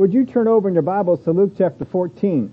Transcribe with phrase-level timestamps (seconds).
[0.00, 2.50] Would you turn over in your Bibles to Luke chapter 14?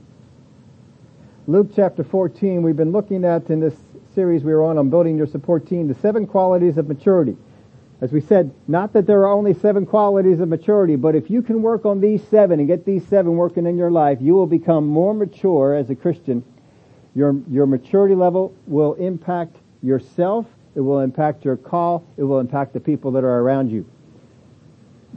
[1.48, 3.74] Luke chapter 14, we've been looking at in this
[4.14, 7.38] series we were on on building your support team, the seven qualities of maturity.
[8.02, 11.42] As we said, not that there are only seven qualities of maturity, but if you
[11.42, 14.46] can work on these seven and get these seven working in your life, you will
[14.46, 16.44] become more mature as a Christian.
[17.16, 22.74] Your, your maturity level will impact yourself, it will impact your call, it will impact
[22.74, 23.90] the people that are around you.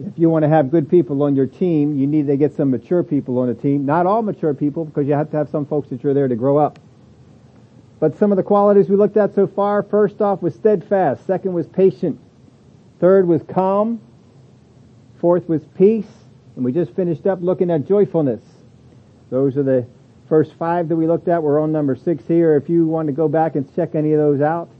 [0.07, 2.71] If you want to have good people on your team, you need to get some
[2.71, 3.85] mature people on the team.
[3.85, 6.37] Not all mature people, because you have to have some folks that you're there to
[6.37, 6.79] grow up.
[7.99, 11.53] But some of the qualities we looked at so far, first off was steadfast, second
[11.53, 12.19] was patient,
[12.99, 14.01] third was calm,
[15.21, 16.09] fourth was peace,
[16.57, 18.43] and we just finished up looking at joyfulness.
[19.29, 19.87] Those are the
[20.31, 21.43] first five that we looked at.
[21.43, 22.57] We're on number six here.
[22.57, 24.71] If you want to go back and check any of those out,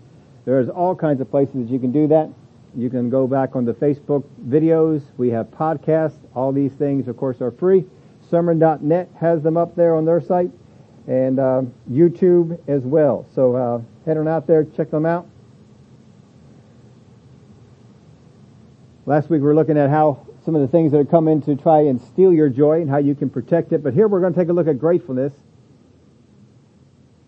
[0.47, 2.31] there's all kinds of places that you can do that.
[2.77, 5.03] You can go back on the Facebook videos.
[5.17, 6.19] We have podcasts.
[6.35, 7.85] All these things, of course, are free.
[8.31, 10.51] Sermon.net has them up there on their site
[11.09, 13.27] and uh, YouTube as well.
[13.35, 15.27] So uh, head on out there, check them out.
[19.07, 21.43] Last week we were looking at how some of the things that have come in
[21.43, 23.83] to try and steal your joy and how you can protect it.
[23.83, 25.33] But here we're going to take a look at gratefulness.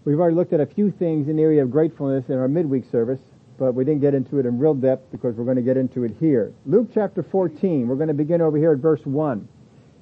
[0.05, 2.85] We've already looked at a few things in the area of gratefulness in our midweek
[2.91, 3.21] service
[3.63, 6.03] but we didn't get into it in real depth because we're going to get into
[6.03, 6.53] it here.
[6.67, 9.47] Luke chapter 14, we're going to begin over here at verse 1.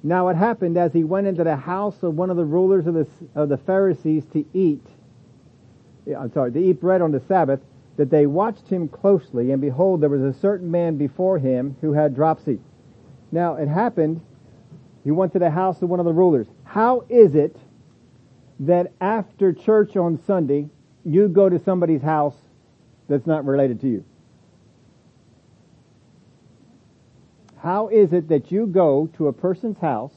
[0.01, 2.95] Now it happened as he went into the house of one of the rulers of
[2.95, 4.83] the, of the Pharisees to eat,
[6.07, 7.59] I'm sorry, to eat bread on the Sabbath,
[7.97, 11.93] that they watched him closely, and behold, there was a certain man before him who
[11.93, 12.59] had dropsy.
[13.31, 14.21] Now it happened,
[15.03, 16.47] he went to the house of one of the rulers.
[16.63, 17.55] How is it
[18.61, 20.67] that after church on Sunday,
[21.05, 22.33] you go to somebody's house
[23.11, 24.05] that's not related to you?
[27.57, 30.13] How is it that you go to a person's house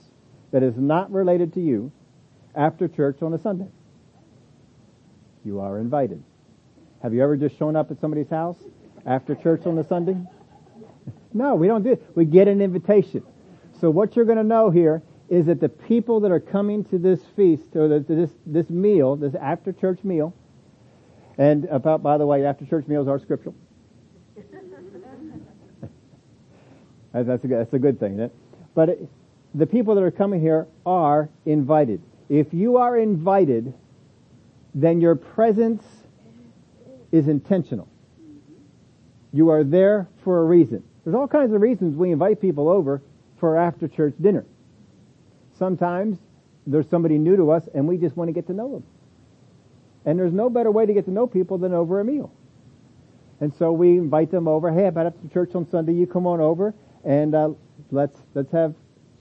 [0.51, 1.93] that is not related to you
[2.55, 3.69] after church on a Sunday?
[5.45, 6.23] You are invited.
[7.03, 8.57] Have you ever just shown up at somebody's house
[9.05, 10.17] after church on a Sunday?
[11.35, 12.07] No, we don't do it.
[12.15, 13.25] We get an invitation.
[13.81, 16.99] So what you're going to know here is that the people that are coming to
[16.99, 20.35] this feast or this this meal, this after church meal,
[21.39, 23.55] and about, by the way, after church meals are scriptural.
[27.13, 28.35] that's, a, that's a good thing, isn't it?
[28.75, 29.09] But it,
[29.55, 32.03] the people that are coming here are invited.
[32.29, 33.75] If you are invited,
[34.75, 35.85] then your presence
[37.13, 37.89] is intentional.
[39.33, 40.83] You are there for a reason.
[41.05, 43.03] There's all kinds of reasons we invite people over
[43.39, 44.45] for after church dinner.
[45.59, 46.19] Sometimes
[46.67, 48.85] there's somebody new to us and we just want to get to know them.
[50.05, 52.33] And there's no better way to get to know people than over a meal.
[53.41, 54.73] And so we invite them over.
[54.73, 57.51] Hey, about after church on Sunday, you come on over and uh,
[57.91, 58.75] let's let's have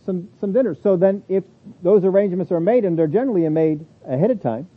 [0.06, 0.76] some some dinner.
[0.76, 1.44] So then, if
[1.82, 4.68] those arrangements are made, and they're generally made ahead of time,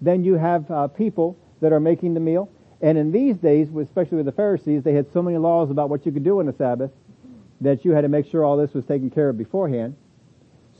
[0.00, 2.50] then you have uh, people that are making the meal.
[2.82, 6.06] And in these days, especially with the Pharisees, they had so many laws about what
[6.06, 6.90] you could do on the Sabbath
[7.60, 9.96] that you had to make sure all this was taken care of beforehand.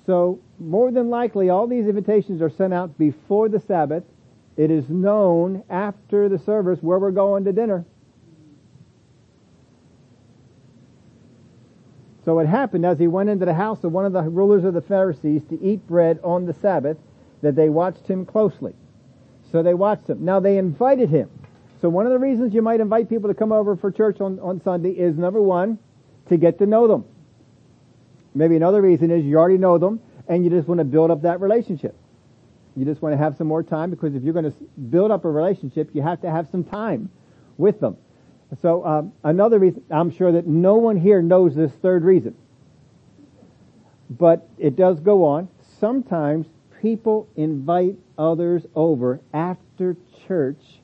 [0.06, 4.04] So more than likely, all these invitations are sent out before the Sabbath
[4.60, 7.82] it is known after the service where we're going to dinner.
[12.26, 14.74] So it happened as he went into the house of one of the rulers of
[14.74, 16.98] the Pharisees to eat bread on the Sabbath
[17.40, 18.74] that they watched him closely.
[19.50, 20.26] So they watched him.
[20.26, 21.30] Now they invited him.
[21.80, 24.38] So one of the reasons you might invite people to come over for church on,
[24.40, 25.78] on Sunday is number one,
[26.28, 27.06] to get to know them.
[28.34, 31.22] Maybe another reason is you already know them and you just want to build up
[31.22, 31.96] that relationship.
[32.76, 34.56] You just want to have some more time because if you're going to
[34.90, 37.10] build up a relationship, you have to have some time
[37.58, 37.96] with them.
[38.62, 42.34] So um, another reason, I'm sure that no one here knows this third reason,
[44.08, 45.48] but it does go on.
[45.78, 46.46] Sometimes
[46.80, 50.80] people invite others over after church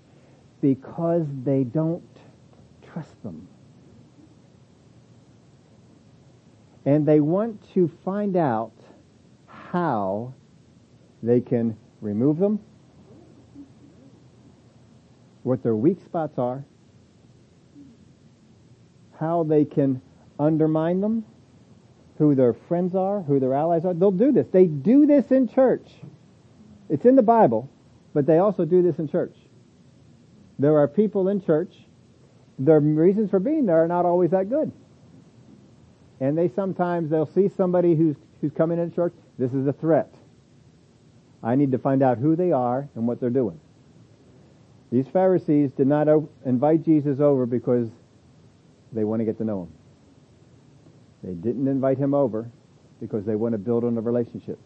[0.61, 2.03] because they don't
[2.93, 3.49] trust them.
[6.85, 8.73] And they want to find out
[9.47, 10.35] how
[11.21, 12.61] they can remove them,
[15.43, 16.65] what their weak spots are,
[19.19, 20.03] how they can
[20.39, 21.25] undermine them,
[22.19, 23.95] who their friends are, who their allies are.
[23.95, 24.47] They'll do this.
[24.49, 25.89] They do this in church.
[26.89, 27.71] It's in the Bible,
[28.15, 29.37] but they also do this in church.
[30.59, 31.75] There are people in church,
[32.59, 34.73] their reasons for being there are not always that good.
[36.21, 40.15] And they sometimes, they'll see somebody who's, who's coming in church, this is a threat.
[41.43, 43.61] I need to find out who they are and what they're doing.
[44.91, 46.09] These Pharisees did not
[46.45, 47.89] invite Jesus over because
[48.93, 49.73] they want to get to know him.
[51.23, 52.51] They didn't invite him over
[53.01, 54.59] because they want to build on a relationship.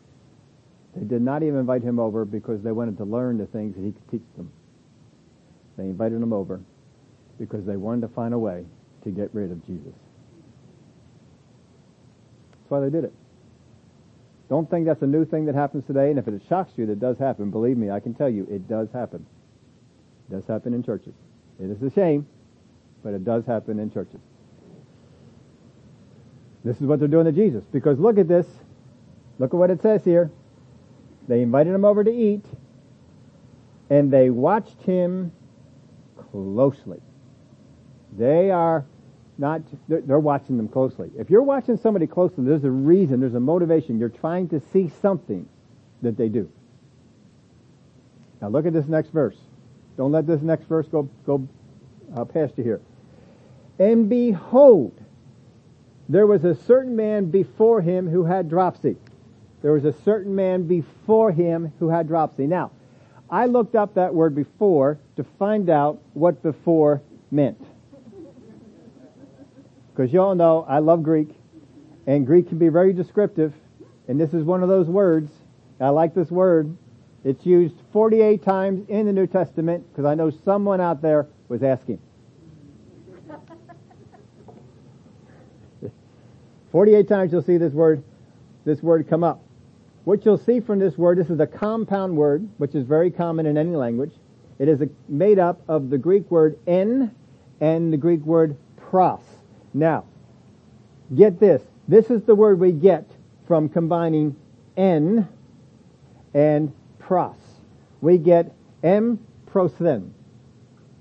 [0.95, 3.83] They did not even invite him over because they wanted to learn the things that
[3.83, 4.51] he could teach them.
[5.77, 6.61] They invited him over
[7.39, 8.65] because they wanted to find a way
[9.05, 9.95] to get rid of Jesus.
[12.51, 13.15] That's why they did it.
[14.51, 16.99] Don't think that's a new thing that happens today, and if it shocks you that
[16.99, 19.25] does happen, believe me, I can tell you it does happen.
[20.29, 21.15] It does happen in churches.
[21.61, 22.27] It is a shame,
[23.05, 24.19] but it does happen in churches.
[26.65, 27.63] This is what they're doing to Jesus.
[27.71, 28.47] Because look at this.
[29.39, 30.33] Look at what it says here.
[31.29, 32.45] They invited him over to eat,
[33.89, 35.31] and they watched him
[36.33, 37.01] closely.
[38.19, 38.85] They are
[39.41, 41.11] not, they're, they're watching them closely.
[41.19, 43.99] If you're watching somebody closely, there's a reason, there's a motivation.
[43.99, 45.49] You're trying to see something
[46.03, 46.51] that they do.
[48.43, 49.37] Now look at this next verse.
[49.97, 51.49] Don't let this next verse go, go
[52.15, 52.81] uh, past you here.
[53.79, 55.01] And behold,
[56.09, 58.97] there was a certain man before him who had dropsy.
[59.63, 62.47] There was a certain man before him who had dropsy.
[62.47, 62.73] Now,
[63.31, 67.01] I looked up that word before to find out what before
[67.31, 67.63] meant.
[70.01, 71.29] Because you all know I love Greek,
[72.07, 73.53] and Greek can be very descriptive,
[74.09, 75.31] and this is one of those words.
[75.79, 76.75] I like this word.
[77.23, 81.63] It's used 48 times in the New Testament because I know someone out there was
[81.63, 81.99] asking.
[86.73, 88.03] 48 times you'll see this word,
[88.65, 89.43] this word come up.
[90.05, 93.45] What you'll see from this word, this is a compound word, which is very common
[93.45, 94.13] in any language.
[94.59, 97.15] It is made up of the Greek word en
[97.61, 99.21] and the Greek word pros.
[99.73, 100.05] Now,
[101.15, 101.63] get this.
[101.89, 103.11] This is the word we get
[103.47, 104.37] from combining
[104.77, 105.29] en
[106.35, 107.37] and pros.
[108.01, 108.53] We get
[108.83, 110.13] em prosden.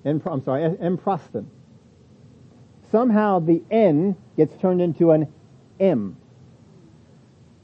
[0.05, 1.45] En, I'm sorry, em prosden.
[2.91, 5.27] Somehow the n gets turned into an
[5.79, 6.17] M.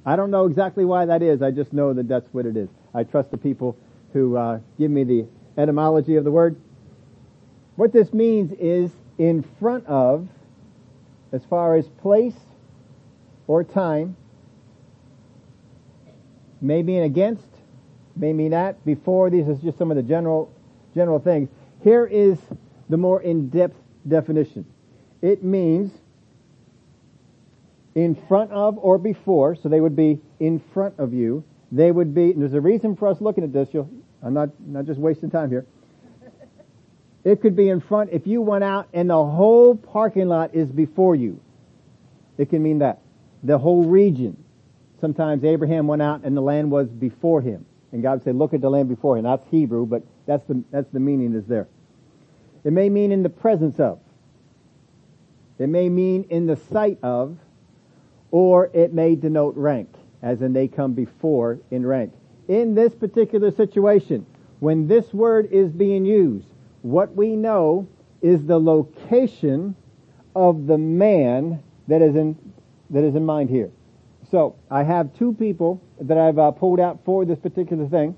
[0.05, 1.41] I don't know exactly why that is.
[1.41, 2.69] I just know that that's what it is.
[2.93, 3.75] I trust the people
[4.13, 5.25] who uh, give me the
[5.57, 6.55] etymology of the word.
[7.75, 10.27] What this means is in front of,
[11.35, 12.33] as far as place
[13.47, 14.15] or time,
[16.61, 17.47] may mean against,
[18.15, 19.29] may mean at, before.
[19.29, 20.51] These are just some of the general,
[20.95, 21.49] general things.
[21.83, 22.39] Here is
[22.89, 23.75] the more in-depth
[24.07, 24.65] definition.
[25.21, 25.91] It means
[27.93, 31.43] in front of or before, so they would be in front of you.
[31.71, 33.69] They would be, there's a reason for us looking at this.
[33.73, 33.89] You'll,
[34.23, 35.65] I'm not, not just wasting time here.
[37.25, 40.69] It could be in front if you went out and the whole parking lot is
[40.69, 41.41] before you.
[42.37, 43.01] It can mean that.
[43.43, 44.41] The whole region.
[45.01, 47.65] Sometimes Abraham went out and the land was before him.
[47.91, 49.23] And God said, look at the land before him.
[49.23, 51.67] That's Hebrew, but that's the, that's the meaning is there.
[52.63, 53.99] It may mean in the presence of.
[55.57, 57.37] It may mean in the sight of
[58.29, 59.89] or it may denote rank,
[60.21, 62.13] as in they come before in rank.
[62.47, 64.25] In this particular situation,
[64.59, 66.47] when this word is being used,
[66.85, 67.87] what we know
[68.21, 69.75] is the location
[70.35, 72.37] of the man that is in,
[72.91, 73.71] that is in mind here.
[74.29, 78.15] So, I have two people that I've uh, pulled out for this particular thing.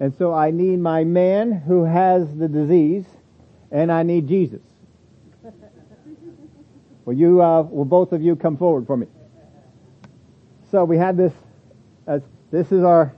[0.00, 3.06] And so I need my man who has the disease,
[3.70, 4.60] and I need Jesus.
[7.06, 9.06] Will you, uh, will both of you come forward for me?
[10.70, 11.32] So we had this,
[12.06, 12.20] as
[12.50, 13.14] this is our,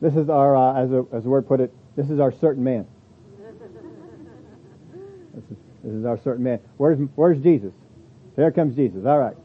[0.00, 2.62] this is our, uh, as, a, as the word put it, this is our certain
[2.62, 2.86] man.
[5.34, 6.60] This is, this is our certain man.
[6.76, 7.72] Where's, where's Jesus?
[8.36, 9.04] Here comes Jesus.
[9.04, 9.36] All right.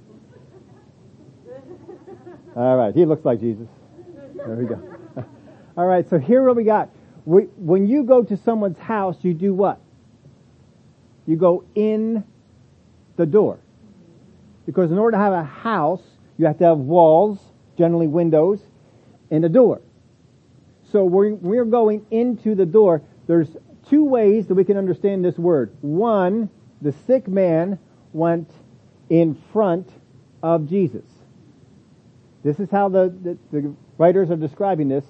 [2.55, 2.93] All right.
[2.93, 3.67] He looks like Jesus.
[4.35, 4.79] There we go.
[5.77, 6.07] All right.
[6.07, 6.89] So here what we got.
[7.25, 9.81] We, when you go to someone's house, you do what?
[11.25, 12.23] You go in
[13.15, 13.57] the door.
[14.67, 16.03] Because in order to have a house,
[16.37, 17.39] you have to have walls,
[17.79, 18.59] generally windows,
[19.31, 19.81] and a door.
[20.93, 23.01] So we're, we're going into the door.
[23.25, 23.47] There's
[23.89, 25.75] two ways that we can understand this word.
[25.81, 26.51] One,
[26.83, 27.79] the sick man
[28.13, 28.51] went
[29.09, 29.89] in front
[30.43, 31.05] of Jesus.
[32.43, 35.03] This is how the, the, the writers are describing this.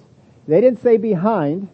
[0.48, 1.68] They didn't say behind.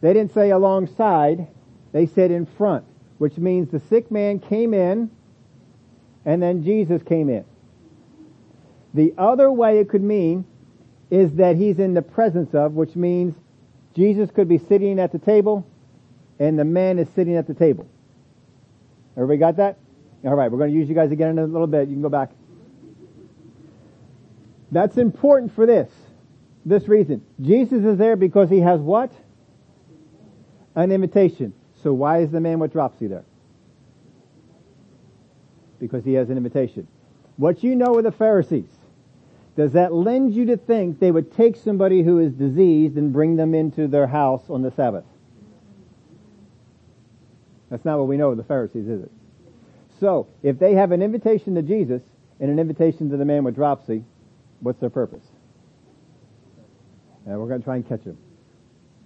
[0.00, 1.46] They didn't say alongside.
[1.92, 2.84] They said in front,
[3.18, 5.08] which means the sick man came in
[6.24, 7.44] and then Jesus came in.
[8.92, 10.46] The other way it could mean
[11.10, 13.34] is that he's in the presence of, which means
[13.94, 15.66] Jesus could be sitting at the table
[16.38, 17.88] and the man is sitting at the table.
[19.16, 19.78] Everybody got that?
[20.24, 21.88] All right, we're going to use you guys again in a little bit.
[21.88, 22.30] You can go back.
[24.70, 25.90] That's important for this,
[26.64, 27.22] this reason.
[27.40, 29.12] Jesus is there because he has what?
[30.76, 31.52] An invitation.
[31.82, 33.24] So why is the man with dropsy there?
[35.80, 36.86] Because he has an invitation.
[37.36, 38.68] what you know of the Pharisees,
[39.60, 43.36] does that lend you to think they would take somebody who is diseased and bring
[43.36, 45.04] them into their house on the Sabbath?
[47.68, 49.12] That's not what we know of the Pharisees, is it?
[50.00, 52.00] So, if they have an invitation to Jesus
[52.40, 54.02] and an invitation to the man with dropsy,
[54.60, 55.26] what's their purpose?
[57.26, 58.16] And we're going to try and catch him.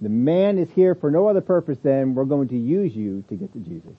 [0.02, 3.34] The man is here for no other purpose than we're going to use you to
[3.34, 3.96] get to Jesus.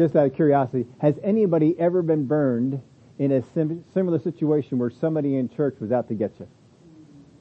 [0.00, 2.80] Just out of curiosity, has anybody ever been burned
[3.18, 6.48] in a sim- similar situation where somebody in church was out to get you?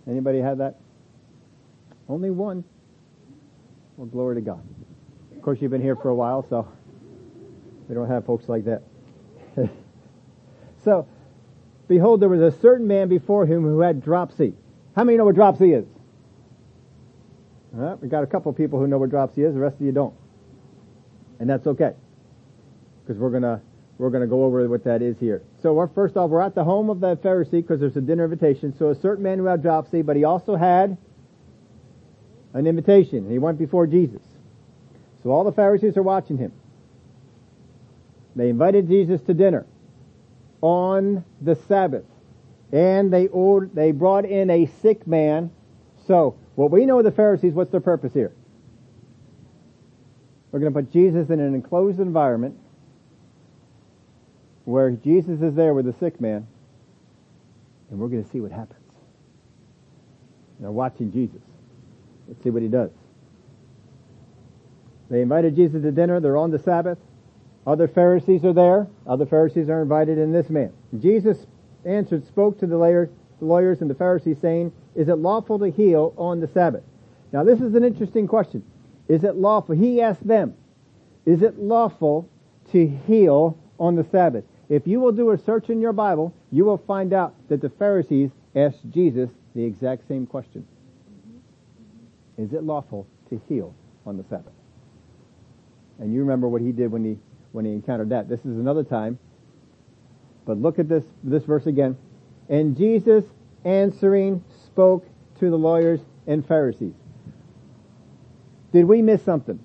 [0.05, 0.75] Anybody had that?
[2.09, 2.65] Only one.
[3.95, 4.61] Well, glory to God.
[5.37, 6.67] Of course, you've been here for a while, so
[7.87, 8.83] we don't have folks like that.
[10.83, 11.07] so,
[11.87, 14.53] behold, there was a certain man before him who had dropsy.
[14.97, 15.85] How many know what dropsy is?
[17.73, 19.53] All right, we got a couple people who know what dropsy is.
[19.53, 20.13] The rest of you don't,
[21.39, 21.93] and that's okay,
[23.09, 23.59] because we're gonna
[23.97, 25.41] we're gonna go over what that is here.
[25.63, 28.25] So, we're, first off, we're at the home of the Pharisee because there's a dinner
[28.25, 28.71] invitation.
[28.77, 30.95] So, a certain man who had dropsy, but he also had
[32.53, 34.21] an invitation, he went before Jesus.
[35.23, 36.53] So all the Pharisees are watching him.
[38.35, 39.65] They invited Jesus to dinner
[40.61, 42.05] on the Sabbath.
[42.71, 45.51] And they ordered, they brought in a sick man.
[46.07, 48.31] So, what we know of the Pharisees, what's their purpose here?
[50.51, 52.57] We're going to put Jesus in an enclosed environment
[54.69, 56.45] where Jesus is there with the sick man,
[57.89, 58.79] and we're going to see what happens.
[60.59, 61.41] They're watching Jesus.
[62.27, 62.91] Let's see what he does.
[65.09, 66.19] They invited Jesus to dinner.
[66.19, 66.99] They're on the Sabbath.
[67.65, 68.85] Other Pharisees are there.
[69.07, 70.71] Other Pharisees are invited in this man.
[70.99, 71.47] Jesus
[71.83, 72.77] answered, spoke to the
[73.41, 76.83] lawyers and the Pharisees saying, is it lawful to heal on the Sabbath?
[77.31, 78.63] Now this is an interesting question.
[79.07, 79.75] Is it lawful?
[79.75, 80.53] He asked them,
[81.25, 82.29] is it lawful
[82.71, 84.43] to heal on the Sabbath?
[84.69, 87.69] If you will do a search in your Bible, you will find out that the
[87.69, 90.65] Pharisees asked Jesus the exact same question.
[92.37, 93.73] Is it lawful to heal
[94.05, 94.53] on the Sabbath?
[95.97, 97.17] And you remember what he did when he,
[97.51, 98.29] when he encountered that.
[98.29, 99.17] This is another time.
[100.45, 101.97] But look at this, this verse again.
[102.47, 103.25] And Jesus
[103.65, 105.05] answering spoke
[105.39, 106.93] to the lawyers and Pharisees.
[108.71, 109.59] Did we miss something?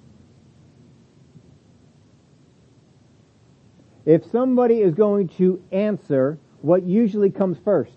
[4.06, 7.94] If somebody is going to answer, what usually comes first?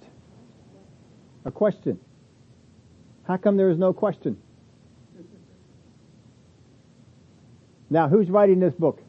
[1.45, 1.99] A question.
[3.23, 4.37] How come there is no question?
[7.89, 9.01] Now, who's writing this book?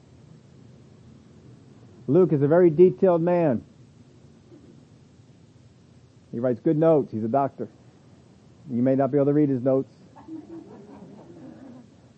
[2.06, 3.64] Luke is a very detailed man.
[6.32, 7.12] He writes good notes.
[7.12, 7.68] He's a doctor.
[8.70, 9.92] You may not be able to read his notes,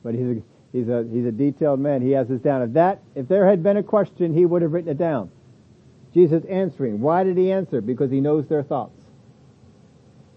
[0.03, 2.03] but he's a, he's a, he's a detailed man.
[2.03, 2.63] He has this down.
[2.63, 5.31] If that, if there had been a question, he would have written it down.
[6.13, 7.01] Jesus answering.
[7.01, 7.81] Why did he answer?
[7.81, 9.01] Because he knows their thoughts.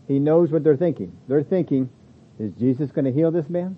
[0.07, 1.17] He knows what they're thinking.
[1.27, 1.89] They're thinking,
[2.39, 3.77] is Jesus going to heal this man?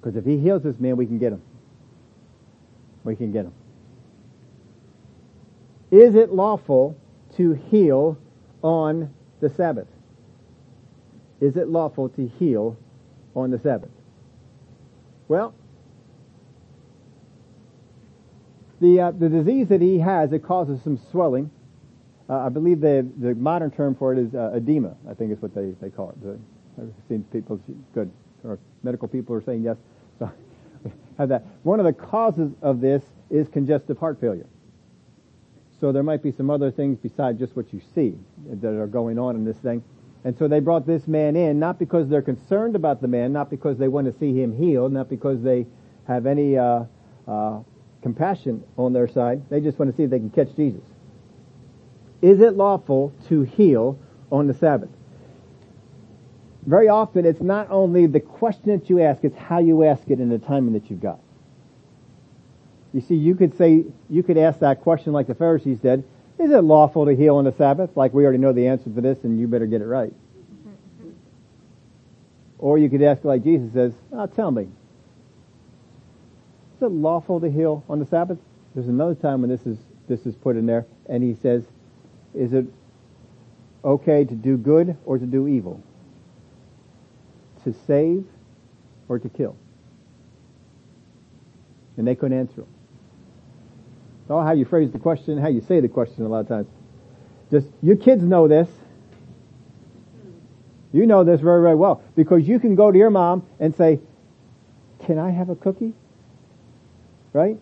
[0.00, 1.42] Because if he heals this man, we can get him.
[3.04, 3.52] We can get him.
[5.90, 6.96] Is it lawful
[7.36, 8.16] to heal
[8.62, 9.88] on the Sabbath?
[11.40, 12.76] Is it lawful to heal
[13.34, 13.90] on the Sabbath?
[15.32, 15.54] Well,
[18.82, 21.50] the uh, the disease that he has it causes some swelling.
[22.28, 24.94] Uh, I believe the the modern term for it is uh, edema.
[25.08, 26.38] I think is what they they call it.
[26.78, 27.58] I've seen people
[27.94, 28.10] good
[28.44, 29.78] or medical people are saying yes.
[30.18, 30.30] So
[31.16, 31.46] have that.
[31.62, 34.46] One of the causes of this is congestive heart failure.
[35.80, 38.18] So there might be some other things besides just what you see
[38.50, 39.82] that are going on in this thing.
[40.24, 43.50] And so they brought this man in, not because they're concerned about the man, not
[43.50, 45.66] because they want to see him healed, not because they
[46.06, 46.84] have any uh,
[47.26, 47.60] uh,
[48.02, 49.42] compassion on their side.
[49.50, 50.82] They just want to see if they can catch Jesus.
[52.20, 53.98] Is it lawful to heal
[54.30, 54.90] on the Sabbath?
[56.66, 60.20] very often it's not only the question that you ask, it's how you ask it
[60.20, 61.18] in the timing that you've got.
[62.92, 66.04] You see, you could say, you could ask that question like the Pharisees did,
[66.42, 67.96] is it lawful to heal on the Sabbath?
[67.96, 70.12] Like we already know the answer to this and you better get it right.
[72.58, 77.82] Or you could ask like Jesus says, oh, tell me, is it lawful to heal
[77.88, 78.38] on the Sabbath?
[78.74, 81.64] There's another time when this is, this is put in there and he says,
[82.34, 82.66] is it
[83.84, 85.82] okay to do good or to do evil?
[87.64, 88.24] to save
[89.08, 89.56] or to kill?
[91.96, 92.71] And they couldn't answer them.
[94.22, 96.48] It's all how you phrase the question, how you say the question a lot of
[96.48, 96.68] times.
[97.50, 98.68] Just, your kids know this.
[100.92, 102.02] You know this very, very well.
[102.14, 104.00] Because you can go to your mom and say,
[105.00, 105.94] can I have a cookie?
[107.32, 107.58] Right?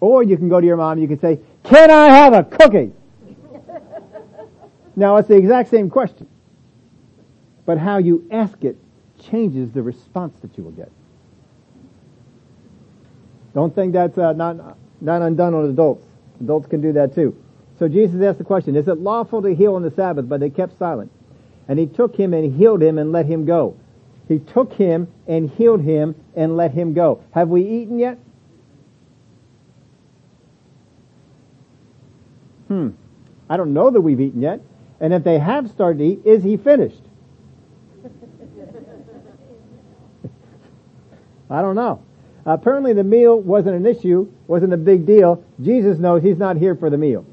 [0.00, 2.44] Or you can go to your mom, and you can say, can I have a
[2.44, 2.92] cookie?
[4.96, 6.28] now it's the exact same question.
[7.64, 8.76] But how you ask it
[9.20, 10.90] changes the response that you will get.
[13.54, 16.04] Don't think that's uh, not, not undone on adults.
[16.40, 17.36] Adults can do that too.
[17.78, 20.28] So Jesus asked the question, is it lawful to heal on the Sabbath?
[20.28, 21.10] But they kept silent.
[21.68, 23.76] And he took him and healed him and let him go.
[24.28, 27.22] He took him and healed him and let him go.
[27.32, 28.18] Have we eaten yet?
[32.68, 32.90] Hmm.
[33.48, 34.60] I don't know that we've eaten yet.
[35.00, 37.02] And if they have started to eat, is he finished?
[41.50, 42.02] I don't know.
[42.46, 45.44] Apparently the meal wasn't an issue, wasn't a big deal.
[45.62, 47.26] Jesus knows he's not here for the meal.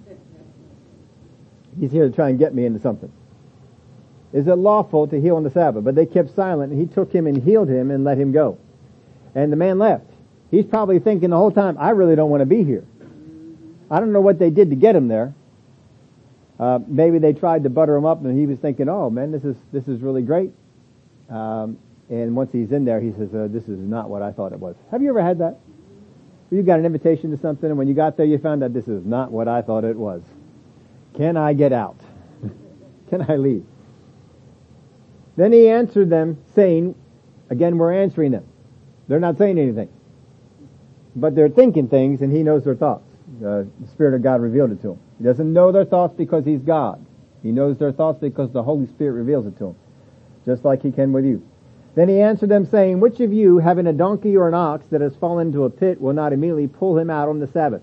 [1.80, 3.12] He's here to try and get me into something.
[4.34, 5.84] Is it lawful to heal on the Sabbath?
[5.84, 8.58] But they kept silent and he took him and healed him and let him go.
[9.36, 10.06] And the man left.
[10.52, 12.86] He's probably thinking the whole time, I really don't want to be here.
[13.90, 15.34] I don't know what they did to get him there.
[16.60, 19.44] Uh, maybe they tried to butter him up and he was thinking, oh man, this
[19.44, 20.52] is, this is really great.
[21.30, 21.78] Um,
[22.10, 24.60] and once he's in there, he says, uh, this is not what I thought it
[24.60, 24.76] was.
[24.92, 25.60] Have you ever had that?
[26.50, 28.88] You got an invitation to something and when you got there you found out this
[28.88, 30.22] is not what I thought it was.
[31.16, 32.00] Can I get out?
[33.10, 33.66] Can I leave?
[35.36, 36.96] Then he answered them saying,
[37.50, 38.46] again we're answering them.
[39.10, 39.90] They're not saying anything.
[41.16, 43.04] But they're thinking things and he knows their thoughts.
[43.40, 45.00] Uh, the Spirit of God revealed it to him.
[45.18, 47.06] He doesn't know their thoughts because he's God.
[47.44, 49.76] He knows their thoughts because the Holy Spirit reveals it to him.
[50.46, 51.46] Just like he can with you.
[51.98, 55.02] Then he answered them saying, Which of you, having a donkey or an ox that
[55.02, 57.82] has fallen into a pit, will not immediately pull him out on the Sabbath?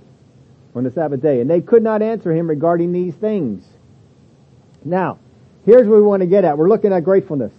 [0.77, 1.41] On the Sabbath day.
[1.41, 3.65] And they could not answer him regarding these things.
[4.85, 5.19] Now,
[5.67, 6.57] here's what we want to get at.
[6.57, 7.53] We're looking at gratefulness.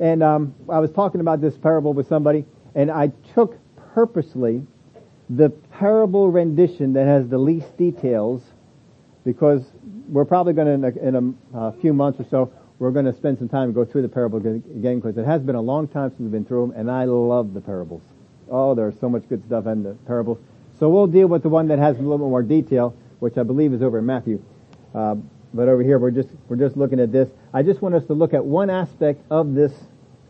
[0.00, 3.56] And um, I was talking about this parable with somebody, and I took
[3.94, 4.66] purposely
[5.30, 8.42] the parable rendition that has the least details
[9.24, 9.62] because
[10.08, 13.04] we're probably going to, in a, in a uh, few months or so, we're going
[13.04, 15.60] to spend some time and go through the parable again because it has been a
[15.60, 18.02] long time since we've been through them, and I love the parables.
[18.50, 20.38] Oh, there's so much good stuff in the parables.
[20.78, 23.42] So we'll deal with the one that has a little bit more detail, which I
[23.42, 24.42] believe is over in Matthew.
[24.94, 25.16] Uh,
[25.52, 27.28] but over here, we're just we're just looking at this.
[27.52, 29.72] I just want us to look at one aspect of this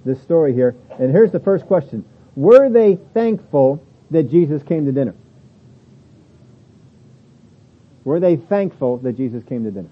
[0.05, 0.77] this story here.
[0.99, 2.05] And here's the first question:
[2.37, 5.15] Were they thankful that Jesus came to dinner?
[8.05, 9.89] Were they thankful that Jesus came to dinner?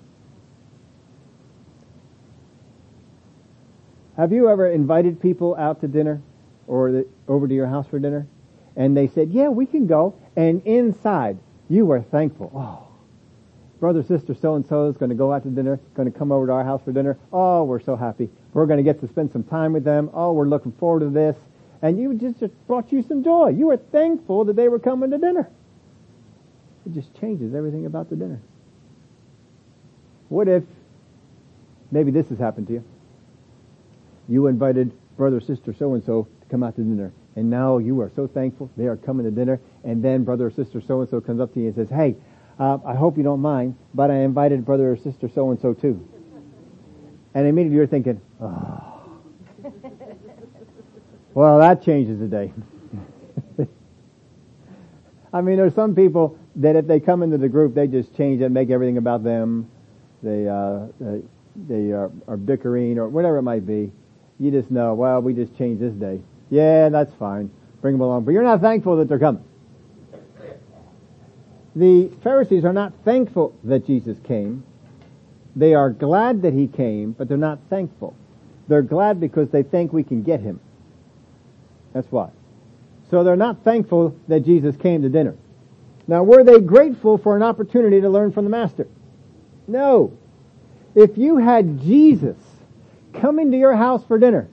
[4.17, 6.21] Have you ever invited people out to dinner
[6.67, 8.27] or the, over to your house for dinner?
[8.77, 10.15] And they said, yeah, we can go.
[10.37, 12.51] And inside, you were thankful.
[12.55, 12.89] Oh,
[13.81, 16.31] brother, sister, so and so is going to go out to dinner, going to come
[16.31, 17.19] over to our house for dinner.
[17.33, 18.29] Oh, we're so happy.
[18.53, 20.11] We're going to get to spend some time with them.
[20.13, 21.37] Oh, we're looking forward to this.
[21.81, 23.49] And you just, just brought you some joy.
[23.49, 25.51] You were thankful that they were coming to dinner.
[26.87, 28.41] It just changes everything about the dinner.
[30.29, 30.65] What if
[31.91, 32.85] maybe this has happened to you?
[34.29, 37.13] You invited brother, sister, so and so to come out to dinner.
[37.37, 39.61] And now you are so thankful they are coming to dinner.
[39.85, 42.17] And then brother or sister so and so comes up to you and says, Hey,
[42.59, 45.73] uh, I hope you don't mind, but I invited brother or sister so and so
[45.75, 46.07] too.
[47.35, 48.89] And immediately you're thinking, Oh.
[51.35, 52.53] well, that changes the day.
[55.33, 58.43] I mean, there's some people that if they come into the group, they just change
[58.43, 59.71] it, make everything about them.
[60.23, 61.23] They uh, they,
[61.69, 63.91] they are, are bickering or whatever it might be.
[64.43, 66.21] You just know, well, we just changed this day.
[66.51, 67.49] Yeah, that's fine.
[67.81, 68.25] Bring them along.
[68.25, 69.45] But you're not thankful that they're coming.
[71.77, 74.65] The Pharisees are not thankful that Jesus came.
[75.55, 78.17] They are glad that he came, but they're not thankful.
[78.67, 80.59] They're glad because they think we can get him.
[81.93, 82.31] That's why.
[83.13, 85.37] So they're not thankful that Jesus came to dinner.
[86.09, 88.89] Now, were they grateful for an opportunity to learn from the Master?
[89.69, 90.19] No.
[90.97, 92.37] If you had Jesus
[93.13, 94.49] coming to your house for dinner,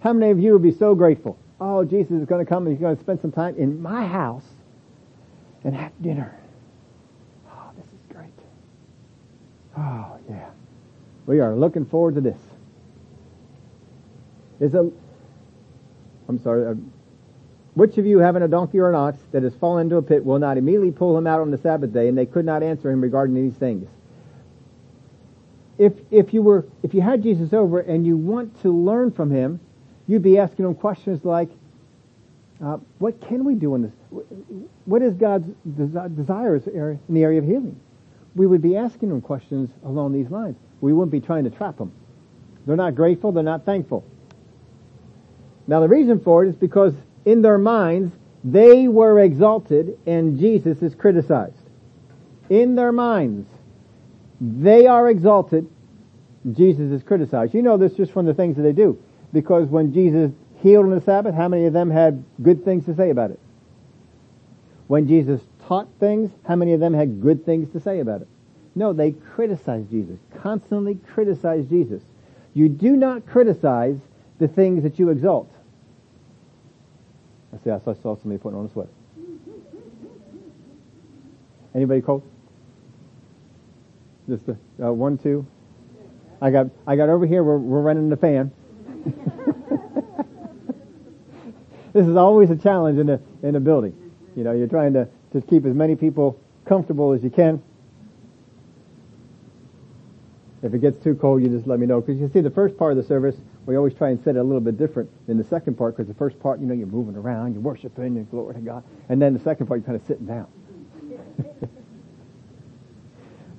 [0.00, 1.38] how many of you would be so grateful?
[1.60, 4.06] Oh, Jesus is going to come and he's going to spend some time in my
[4.06, 4.44] house
[5.64, 6.38] and have dinner.
[7.48, 8.28] Oh, this is great.
[9.76, 10.50] Oh, yeah.
[11.26, 12.38] We are looking forward to this.
[14.60, 14.90] Is a,
[16.28, 16.74] I'm sorry, uh,
[17.74, 20.24] which of you having a donkey or an ox that has fallen into a pit
[20.24, 22.08] will not immediately pull him out on the Sabbath day?
[22.08, 23.88] And they could not answer him regarding these things
[25.78, 29.30] if if you were if you had Jesus over and you want to learn from
[29.30, 29.60] him,
[30.06, 31.50] you'd be asking him questions like,
[32.62, 33.92] uh, "What can we do in this?
[34.84, 37.76] What is God's desi- desires in the area of healing?"
[38.34, 40.56] We would be asking him questions along these lines.
[40.80, 41.92] We wouldn't be trying to trap them.
[42.66, 43.32] They're not grateful.
[43.32, 44.04] They're not thankful.
[45.66, 48.12] Now the reason for it is because in their minds
[48.44, 51.68] They were exalted and Jesus is criticized.
[52.48, 53.48] In their minds,
[54.40, 55.68] they are exalted,
[56.52, 57.54] Jesus is criticized.
[57.54, 59.02] You know this just from the things that they do.
[59.32, 62.94] Because when Jesus healed on the Sabbath, how many of them had good things to
[62.94, 63.40] say about it?
[64.86, 68.28] When Jesus taught things, how many of them had good things to say about it?
[68.74, 72.02] No, they criticized Jesus, constantly criticized Jesus.
[72.54, 73.98] You do not criticize
[74.38, 75.50] the things that you exalt.
[77.52, 78.90] I see, I saw somebody putting on a sweater.
[81.74, 82.22] Anybody cold?
[84.28, 85.46] Just a, uh, one, two.
[86.40, 87.42] I got, I got over here.
[87.42, 88.50] We're, we're running the fan.
[91.92, 93.94] this is always a challenge in a in a building.
[94.34, 97.62] You know, you're trying to to keep as many people comfortable as you can.
[100.62, 102.00] If it gets too cold, you just let me know.
[102.00, 103.36] Because you see, the first part of the service,
[103.66, 105.96] we always try and set it a little bit different than the second part.
[105.96, 108.82] Because the first part, you know, you're moving around, you're worshiping, and glory to God.
[109.08, 110.48] And then the second part, you're kind of sitting down.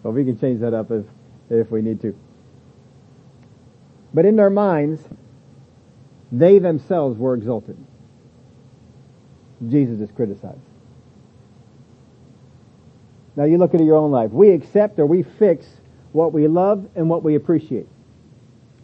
[0.08, 1.04] but we can change that up if
[1.50, 2.18] if we need to.
[4.14, 5.02] But in their minds,
[6.32, 7.76] they themselves were exalted.
[9.68, 10.62] Jesus is criticized.
[13.36, 14.32] Now you look at your own life.
[14.32, 15.68] We accept or we fix
[16.14, 17.90] what we love and what we appreciate.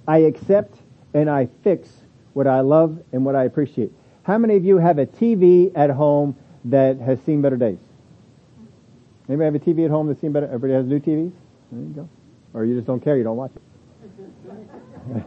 [0.06, 0.78] I accept
[1.14, 1.88] and I fix
[2.34, 3.94] what I love and what I appreciate.
[4.24, 7.80] How many of you have a TV at home that has seen better days?
[9.30, 10.48] Anybody have a TV at home that's seen better?
[10.48, 11.32] Everybody has new TVs?
[11.72, 12.10] There you go.
[12.54, 13.62] Or you just don't care, you don't watch it.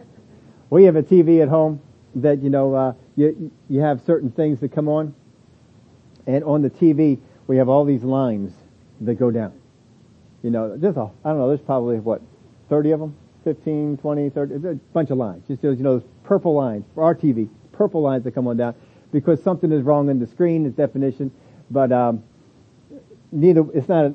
[0.71, 1.81] we have a TV at home
[2.17, 5.15] that, you know, uh, you, you have certain things that come on.
[6.27, 8.53] And on the TV, we have all these lines
[9.01, 9.53] that go down.
[10.43, 12.21] You know, just a, I don't know, there's probably what,
[12.69, 13.17] 30 of them?
[13.45, 15.47] 15, 20, 30, a bunch of lines.
[15.47, 18.75] Just, you know, those purple lines for our TV, purple lines that come on down
[19.13, 21.31] because something is wrong in the screen, its definition,
[21.71, 22.23] but, um,
[23.33, 24.15] neither, it's not, a,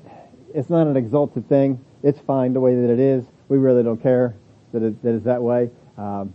[0.53, 1.83] it's not an exalted thing.
[2.03, 3.25] It's fine the way that it is.
[3.47, 4.35] We really don't care
[4.73, 5.69] that, it, that it's that way.
[5.97, 6.33] Um,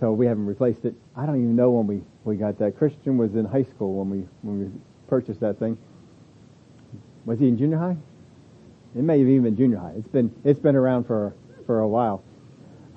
[0.00, 0.94] so we haven't replaced it.
[1.16, 2.76] I don't even know when we, we got that.
[2.76, 4.70] Christian was in high school when we, when we
[5.08, 5.78] purchased that thing.
[7.24, 7.96] Was he in junior high?
[8.94, 9.94] It may have even been junior high.
[9.96, 11.34] It's been it's been around for
[11.66, 12.22] for a while.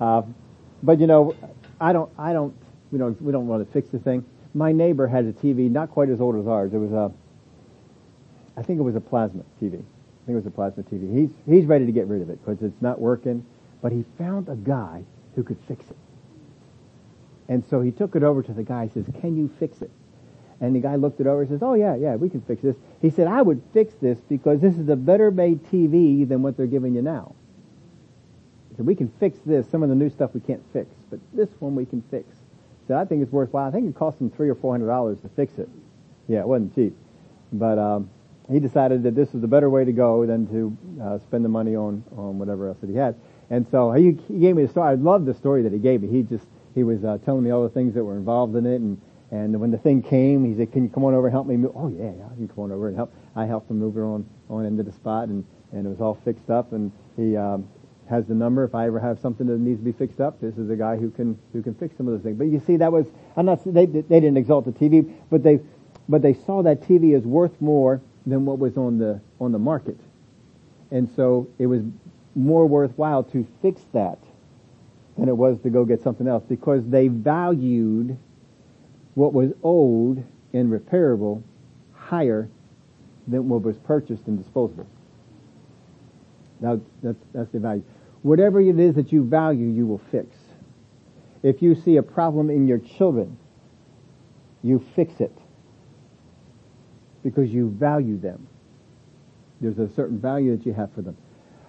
[0.00, 0.22] Uh,
[0.82, 1.34] but you know,
[1.80, 2.54] I don't I don't
[2.90, 4.24] we don't we don't want to fix the thing.
[4.52, 6.72] My neighbor had a TV not quite as old as ours.
[6.74, 7.12] It was a
[8.56, 9.74] I think it was a plasma TV.
[9.74, 11.14] I think it was a plasma TV.
[11.14, 13.44] He's he's ready to get rid of it because it's not working.
[13.82, 15.96] But he found a guy who could fix it.
[17.48, 18.86] And so he took it over to the guy.
[18.86, 19.90] He says, "Can you fix it?"
[20.60, 22.76] And the guy looked it over and says, oh yeah, yeah, we can fix this.
[23.02, 26.56] He said, I would fix this because this is a better made TV than what
[26.56, 27.34] they're giving you now.
[28.70, 29.68] He said, we can fix this.
[29.68, 32.26] Some of the new stuff we can't fix, but this one we can fix.
[32.88, 33.68] Said, I think it's worthwhile.
[33.68, 35.68] I think it cost him three or four hundred dollars to fix it.
[36.28, 36.96] Yeah, it wasn't cheap.
[37.52, 38.10] But, um,
[38.50, 41.48] he decided that this was the better way to go than to uh, spend the
[41.48, 43.16] money on, on whatever else that he had.
[43.50, 44.90] And so he, he gave me the story.
[44.90, 46.08] I love the story that he gave me.
[46.08, 48.80] He just, he was uh, telling me all the things that were involved in it
[48.80, 51.46] and and when the thing came, he said, "Can you come on over and help
[51.46, 53.12] me move?" Oh yeah, yeah, I can come on over and help.
[53.34, 56.14] I helped him move it on on into the spot, and and it was all
[56.24, 56.72] fixed up.
[56.72, 57.68] And he um,
[58.08, 58.62] has the number.
[58.62, 60.96] If I ever have something that needs to be fixed up, this is the guy
[60.96, 62.38] who can who can fix some of those things.
[62.38, 63.06] But you see, that was
[63.36, 65.58] I'm not they they didn't exalt the TV, but they
[66.08, 69.58] but they saw that TV as worth more than what was on the on the
[69.58, 69.98] market,
[70.90, 71.82] and so it was
[72.34, 74.18] more worthwhile to fix that
[75.16, 78.18] than it was to go get something else because they valued
[79.14, 81.42] what was old and repairable
[81.94, 82.48] higher
[83.26, 84.86] than what was purchased and disposable.
[86.60, 87.82] Now, that's, that's the value.
[88.22, 90.36] Whatever it is that you value, you will fix.
[91.42, 93.38] If you see a problem in your children,
[94.62, 95.32] you fix it
[97.26, 98.46] because you value them.
[99.60, 101.16] There's a certain value that you have for them.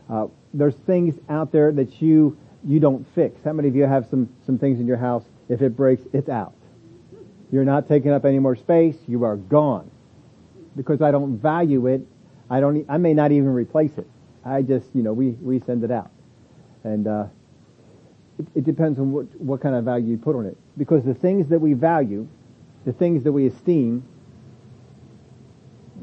[0.07, 3.43] Uh, there's things out there that you you don't fix.
[3.43, 5.23] How many of you have some some things in your house?
[5.49, 6.53] If it breaks, it's out.
[7.51, 8.97] You're not taking up any more space.
[9.07, 9.89] You are gone.
[10.75, 12.01] Because I don't value it.
[12.51, 14.07] I don't, I may not even replace it.
[14.45, 16.11] I just, you know, we, we send it out.
[16.83, 17.25] And, uh,
[18.37, 20.55] it, it depends on what, what kind of value you put on it.
[20.77, 22.27] Because the things that we value,
[22.85, 24.03] the things that we esteem,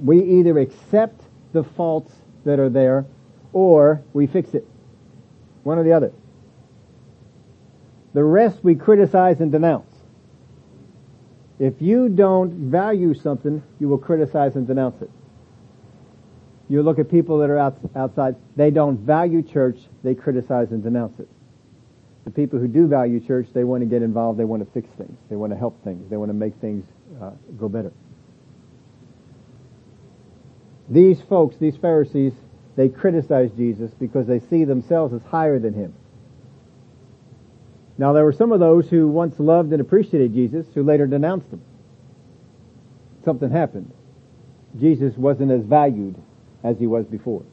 [0.03, 2.13] we either accept the faults
[2.45, 3.07] that are there
[3.53, 4.67] or we fix it.
[5.63, 6.13] One or the other.
[8.13, 9.91] The rest we criticize and denounce.
[11.59, 15.11] If you don't value something, you will criticize and denounce it.
[16.69, 20.83] You look at people that are out, outside, they don't value church, they criticize and
[20.83, 21.29] denounce it.
[22.25, 24.89] The people who do value church, they want to get involved, they want to fix
[24.97, 26.85] things, they want to help things, they want to make things
[27.23, 27.93] uh, go better.
[30.89, 32.33] These folks, these Pharisees,
[32.77, 35.95] they criticize Jesus because they see themselves as higher than him.
[37.97, 41.49] Now there were some of those who once loved and appreciated Jesus who later denounced
[41.53, 41.63] him.
[43.25, 43.93] Something happened.
[44.79, 46.17] Jesus wasn't as valued
[46.65, 47.45] as he was before.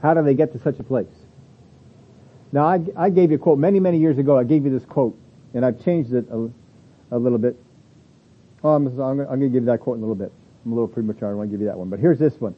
[0.00, 1.08] How do they get to such a place?
[2.52, 4.38] Now I, I gave you a quote many, many years ago.
[4.38, 5.18] I gave you this quote
[5.52, 6.48] and I've changed it a,
[7.10, 7.56] a little bit.
[8.62, 10.32] Oh, I'm, I'm going to give you that quote in a little bit.
[10.66, 11.30] I'm a little premature.
[11.30, 11.88] I want to give you that one.
[11.88, 12.56] But here's this one.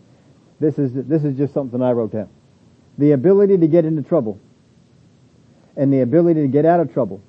[0.60, 2.30] This is, this is just something I wrote down.
[2.96, 4.40] The ability to get into trouble
[5.76, 7.22] and the ability to get out of trouble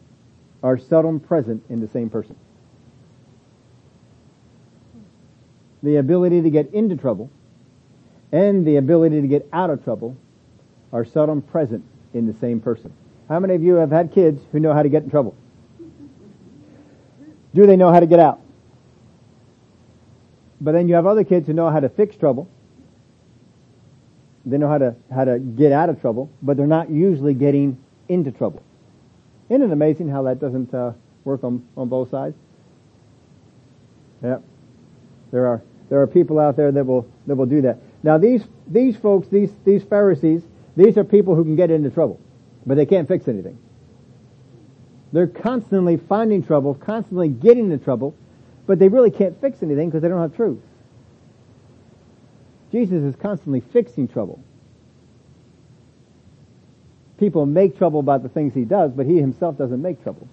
[0.63, 2.37] are seldom present in the same person.
[5.83, 7.29] The ability to get into trouble
[8.31, 10.15] and the ability to get out of trouble
[10.93, 12.93] are seldom present in the same person.
[13.27, 15.35] How many of you have had kids who know how to get in trouble?
[17.53, 18.39] Do they know how to get out?
[20.61, 22.49] But then you have other kids who know how to fix trouble.
[24.45, 27.77] They know how to, how to get out of trouble, but they're not usually getting
[28.07, 28.63] into trouble.
[29.49, 30.93] Isn't it amazing how that doesn't uh,
[31.23, 32.35] work on, on both sides?
[34.23, 34.39] Yeah.
[35.31, 37.79] There are, there are people out there that will, that will do that.
[38.03, 40.43] Now these, these folks, these, these Pharisees,
[40.75, 42.19] these are people who can get into trouble,
[42.65, 43.57] but they can't fix anything.
[45.11, 48.15] They're constantly finding trouble, constantly getting into trouble,
[48.69, 50.59] but they really can't fix anything because they don't have truth.
[52.71, 54.43] Jesus is constantly fixing trouble.
[57.17, 60.27] People make trouble about the things he does, but he himself doesn't make trouble.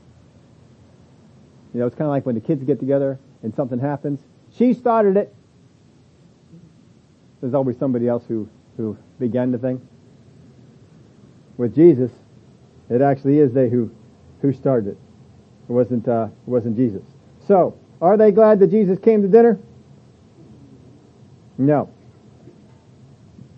[1.72, 4.20] You know, it's kind of like when the kids get together and something happens.
[4.54, 5.34] She started it.
[7.40, 9.80] There's always somebody else who, who began the thing.
[11.56, 12.10] With Jesus,
[12.90, 13.90] it actually is they who,
[14.42, 14.98] who started it.
[15.70, 17.02] It wasn't, uh, it wasn't Jesus.
[17.48, 19.58] So, are they glad that Jesus came to dinner?
[21.58, 21.90] No.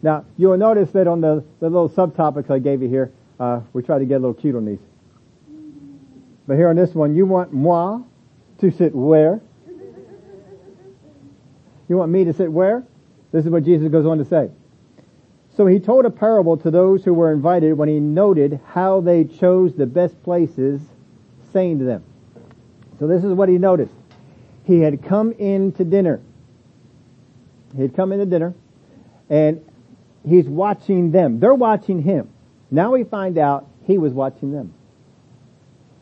[0.02, 3.82] Now, you'll notice that on the, the little subtopics I gave you here, uh, we
[3.82, 4.78] try to get a little cute on these.
[6.46, 8.00] But here on this one, you want moi
[8.60, 9.40] to sit where?
[11.88, 12.84] You want me to sit where?
[13.32, 14.50] This is what Jesus goes on to say.
[15.56, 19.24] So he told a parable to those who were invited when he noted how they
[19.24, 20.80] chose the best places,
[21.52, 22.04] saying to them.
[23.00, 23.94] So this is what he noticed.
[24.68, 26.20] He had come in to dinner.
[27.74, 28.54] He had come in to dinner
[29.30, 29.64] and
[30.28, 31.40] he's watching them.
[31.40, 32.28] They're watching him.
[32.70, 34.74] Now we find out he was watching them.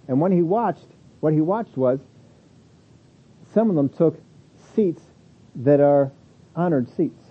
[0.09, 0.89] And when he watched,
[1.21, 2.01] what he watched was
[3.55, 4.21] some of them took
[4.75, 5.03] seats
[5.55, 6.11] that are
[6.57, 7.23] honored seats.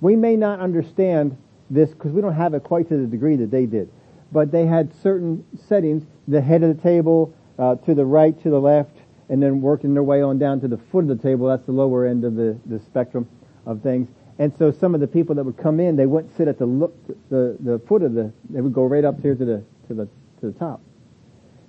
[0.00, 1.36] We may not understand
[1.68, 3.90] this because we don't have it quite to the degree that they did.
[4.32, 8.48] But they had certain settings, the head of the table, uh, to the right, to
[8.48, 8.93] the left,
[9.28, 11.48] and then working their way on down to the foot of the table.
[11.48, 13.28] That's the lower end of the, the spectrum
[13.66, 14.08] of things.
[14.38, 16.66] And so some of the people that would come in, they wouldn't sit at the
[16.66, 16.94] look,
[17.30, 20.08] the, the foot of the, they would go right up here to the, to the,
[20.40, 20.80] to the top.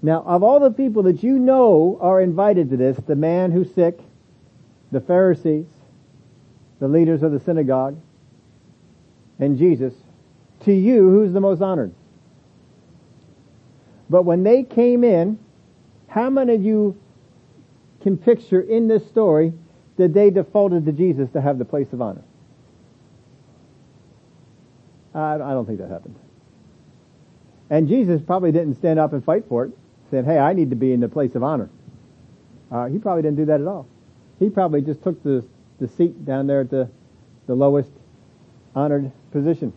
[0.01, 3.73] Now, of all the people that you know are invited to this, the man who's
[3.73, 3.99] sick,
[4.91, 5.67] the Pharisees,
[6.79, 7.97] the leaders of the synagogue,
[9.39, 9.93] and Jesus,
[10.61, 11.93] to you, who's the most honored?
[14.09, 15.39] But when they came in,
[16.07, 16.97] how many of you
[18.05, 19.51] can picture in this story
[19.97, 22.21] that they defaulted to Jesus to have the place of honor?
[25.15, 26.15] I don't think that happened.
[27.71, 29.71] And Jesus probably didn't stand up and fight for it,
[30.11, 31.67] saying, hey, I need to be in the place of honor.
[32.71, 33.87] Uh, he probably didn't do that at all.
[34.37, 35.43] He probably just took the,
[35.79, 36.91] the seat down there at the,
[37.47, 37.89] the lowest
[38.75, 39.73] honored position.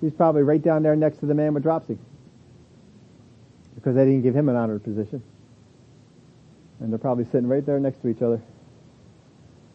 [0.00, 1.98] He's probably right down there next to the man with dropsy.
[3.74, 5.22] Because they didn't give him an honored position.
[6.82, 8.42] And they're probably sitting right there next to each other.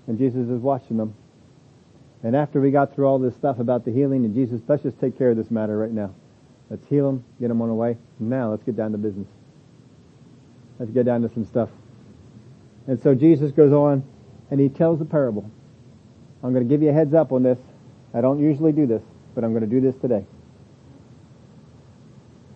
[0.08, 1.16] And Jesus is watching them.
[2.22, 5.00] And after we got through all this stuff about the healing and Jesus, let's just
[5.00, 6.14] take care of this matter right now.
[6.70, 7.98] Let's heal them, get them on the way.
[8.20, 9.28] Now let's get down to business.
[10.80, 11.70] Let's get down to some stuff.
[12.88, 14.04] And so Jesus goes on
[14.52, 15.50] and he tells the parable.
[16.44, 17.60] I'm going to give you a heads up on this.
[18.14, 20.26] I don't usually do this, but I'm going to do this today.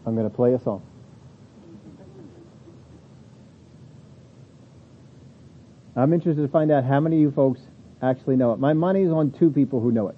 [0.05, 0.83] I'm going to play a song.
[5.95, 7.61] I'm interested to find out how many of you folks
[8.01, 8.59] actually know it.
[8.59, 10.15] My money's on two people who know it.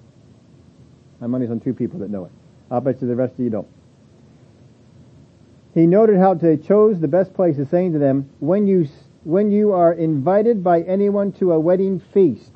[1.20, 2.32] My money's on two people that know it.
[2.70, 3.68] I'll bet you the rest of you don't.
[5.74, 8.88] He noted how they chose the best places, saying to them, when you,
[9.24, 12.52] when you are invited by anyone to a wedding feast,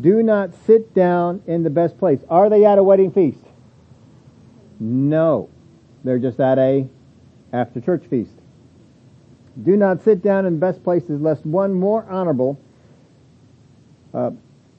[0.00, 2.20] do not sit down in the best place.
[2.28, 3.44] Are they at a wedding feast?
[4.78, 5.48] No.
[6.02, 6.86] They're just at a
[7.52, 8.33] after church feast.
[9.62, 12.58] Do not sit down in best places lest one more honorable
[14.12, 14.30] uh,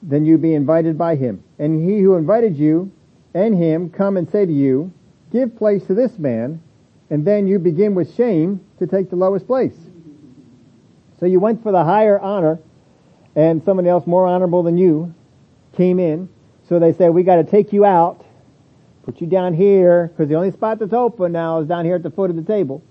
[0.02, 1.42] then you be invited by him.
[1.58, 2.90] And he who invited you
[3.34, 4.92] and him come and say to you,
[5.32, 6.62] give place to this man,
[7.10, 9.76] and then you begin with shame to take the lowest place.
[11.20, 12.58] So you went for the higher honor,
[13.34, 15.14] and somebody else more honorable than you
[15.76, 16.28] came in.
[16.68, 18.24] So they said, we got to take you out,
[19.04, 22.02] put you down here, because the only spot that's open now is down here at
[22.02, 22.82] the foot of the table.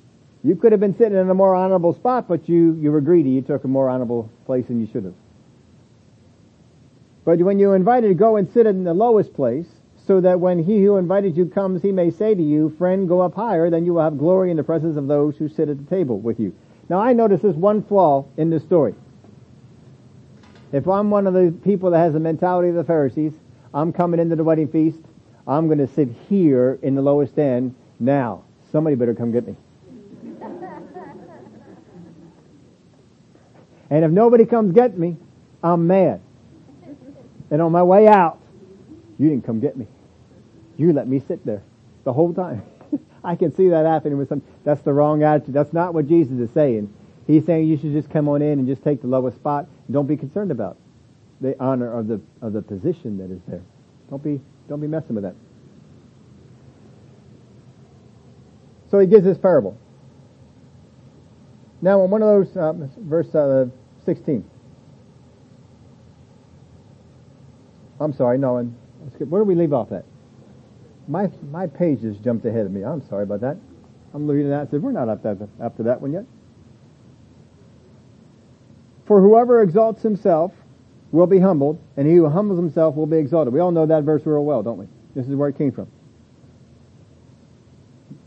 [0.45, 3.31] You could have been sitting in a more honorable spot, but you, you were greedy.
[3.31, 5.15] You took a more honorable place than you should have.
[7.23, 9.65] But when you're invited to go and sit in the lowest place,
[10.05, 13.21] so that when he who invited you comes, he may say to you, friend, go
[13.21, 15.83] up higher, then you will have glory in the presence of those who sit at
[15.83, 16.55] the table with you.
[16.89, 18.93] Now I notice there's one flaw in this story.
[20.71, 23.33] If I'm one of the people that has the mentality of the Pharisees,
[23.73, 24.99] I'm coming into the wedding feast,
[25.47, 27.73] I'm going to sit here in the lowest end.
[27.99, 29.55] Now, somebody better come get me.
[33.89, 35.17] And if nobody comes get me,
[35.63, 36.21] I'm mad.
[37.51, 38.39] And on my way out,
[39.17, 39.87] you didn't come get me.
[40.77, 41.63] You let me sit there
[42.03, 42.63] the whole time.
[43.23, 45.53] I can see that happening with some, that's the wrong attitude.
[45.53, 46.93] That's not what Jesus is saying.
[47.27, 49.67] He's saying you should just come on in and just take the lowest spot.
[49.89, 50.77] Don't be concerned about
[51.41, 53.61] the honor of the, of the position that is there.
[54.09, 55.35] Don't be, don't be messing with that.
[58.91, 59.77] So he gives this parable.
[61.85, 63.67] Now in one of those, uh, verse uh,
[64.05, 64.43] 16.
[67.99, 68.75] I'm sorry, no, and
[69.19, 70.03] where do we leave off at?
[71.07, 72.83] My my page just jumped ahead of me.
[72.83, 73.57] I'm sorry about that.
[74.15, 76.25] I'm looking at that and said, we're not up that, after that one yet.
[79.05, 80.53] For whoever exalts himself
[81.11, 83.53] will be humbled, and he who humbles himself will be exalted.
[83.53, 84.87] We all know that verse real well, don't we?
[85.13, 85.87] This is where it came from.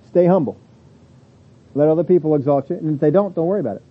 [0.06, 0.60] Stay humble.
[1.74, 3.82] Let other people exalt you, and if they don't, don't worry about it.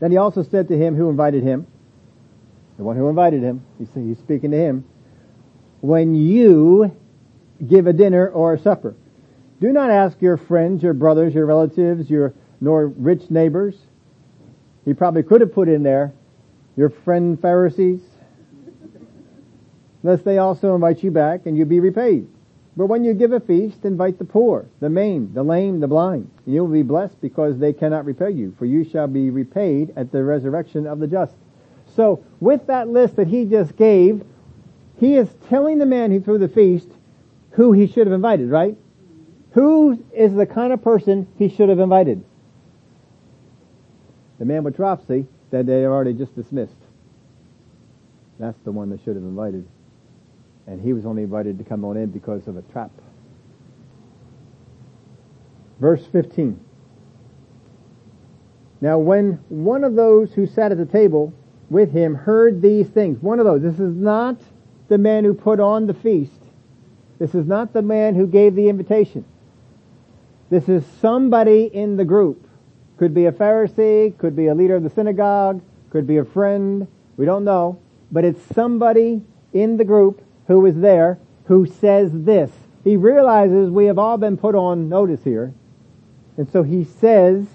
[0.00, 1.66] Then he also said to him who invited him,
[2.76, 4.84] the one who invited him, he's speaking to him,
[5.80, 6.94] when you
[7.66, 8.94] give a dinner or a supper,
[9.60, 13.74] do not ask your friends, your brothers, your relatives, your, nor rich neighbors.
[14.84, 16.12] He probably could have put in there,
[16.76, 18.00] your friend Pharisees,
[20.02, 22.28] lest they also invite you back and you be repaid.
[22.76, 26.30] But when you give a feast, invite the poor, the maimed, the lame, the blind.
[26.44, 29.94] And you will be blessed because they cannot repay you, for you shall be repaid
[29.96, 31.34] at the resurrection of the just.
[31.94, 34.22] So with that list that he just gave,
[34.98, 36.88] he is telling the man who threw the feast
[37.52, 38.76] who he should have invited, right?
[39.52, 42.22] Who is the kind of person he should have invited?
[44.38, 46.76] The man with dropsy that they already just dismissed.
[48.38, 49.66] That's the one they should have invited.
[50.66, 52.90] And he was only invited to come on in because of a trap.
[55.80, 56.58] Verse 15.
[58.80, 61.32] Now when one of those who sat at the table
[61.70, 63.20] with him heard these things.
[63.22, 63.62] One of those.
[63.62, 64.40] This is not
[64.88, 66.40] the man who put on the feast.
[67.18, 69.24] This is not the man who gave the invitation.
[70.50, 72.46] This is somebody in the group.
[72.98, 76.86] Could be a Pharisee, could be a leader of the synagogue, could be a friend.
[77.16, 77.80] We don't know.
[78.12, 82.50] But it's somebody in the group who is there who says this.
[82.84, 85.52] He realizes we have all been put on notice here.
[86.36, 87.46] And so he says,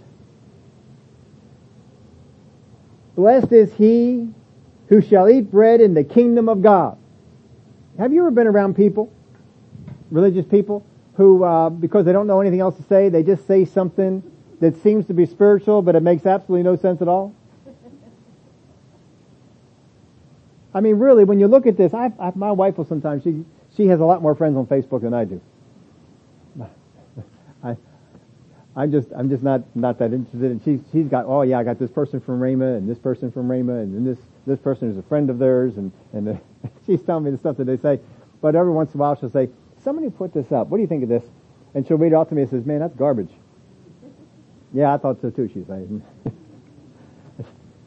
[3.16, 4.30] Blessed is he
[4.88, 6.98] who shall eat bread in the kingdom of God.
[7.98, 9.14] Have you ever been around people,
[10.10, 13.66] religious people, who, uh, because they don't know anything else to say, they just say
[13.66, 14.24] something
[14.60, 17.36] that seems to be spiritual, but it makes absolutely no sense at all?
[20.74, 23.44] I mean, really, when you look at this, I, I, my wife will sometimes, she,
[23.76, 25.42] she has a lot more friends on Facebook than I do.
[27.64, 27.76] I,
[28.76, 30.52] I'm just I'm just not not that interested.
[30.52, 33.32] And she's she's got oh yeah I got this person from Rhema and this person
[33.32, 36.36] from Rhema and this this person is a friend of theirs and and uh,
[36.86, 38.00] she's telling me the stuff that they say.
[38.42, 39.50] But every once in a while she'll say
[39.84, 40.68] somebody put this up.
[40.68, 41.24] What do you think of this?
[41.74, 43.32] And she'll read it off to me and says, man that's garbage.
[44.74, 45.50] Yeah, I thought so too.
[45.54, 46.02] She's saying.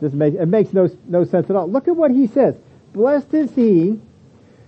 [0.01, 1.71] just make it makes no no sense at all.
[1.71, 2.57] Look at what he says.
[2.95, 4.01] Blessed is he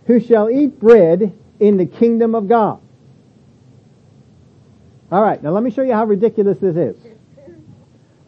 [0.06, 2.80] who shall eat bread in the kingdom of God.
[5.10, 6.96] All right, now let me show you how ridiculous this is.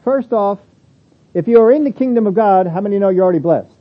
[0.04, 0.60] First off,
[1.34, 3.74] if you are in the kingdom of God, how many know you're already blessed?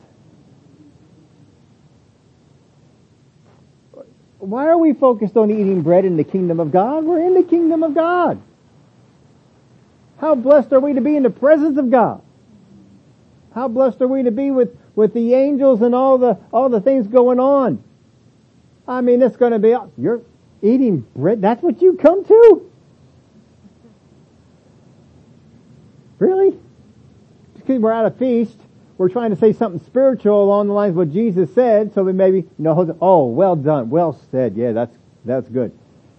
[4.39, 7.03] Why are we focused on eating bread in the kingdom of God?
[7.03, 8.41] We're in the kingdom of God.
[10.17, 12.21] How blessed are we to be in the presence of God?
[13.53, 16.81] How blessed are we to be with, with the angels and all the, all the
[16.81, 17.81] things going on?
[18.87, 20.21] I mean, it's going to be, you're
[20.63, 21.39] eating bread.
[21.39, 22.71] That's what you come to?
[26.17, 26.57] Really?
[27.53, 28.57] Because we're at a feast,
[28.97, 32.11] we're trying to say something spiritual along the lines of what Jesus said, so we
[32.11, 35.77] maybe, you know, oh, well done, well said, yeah, that's, that's good.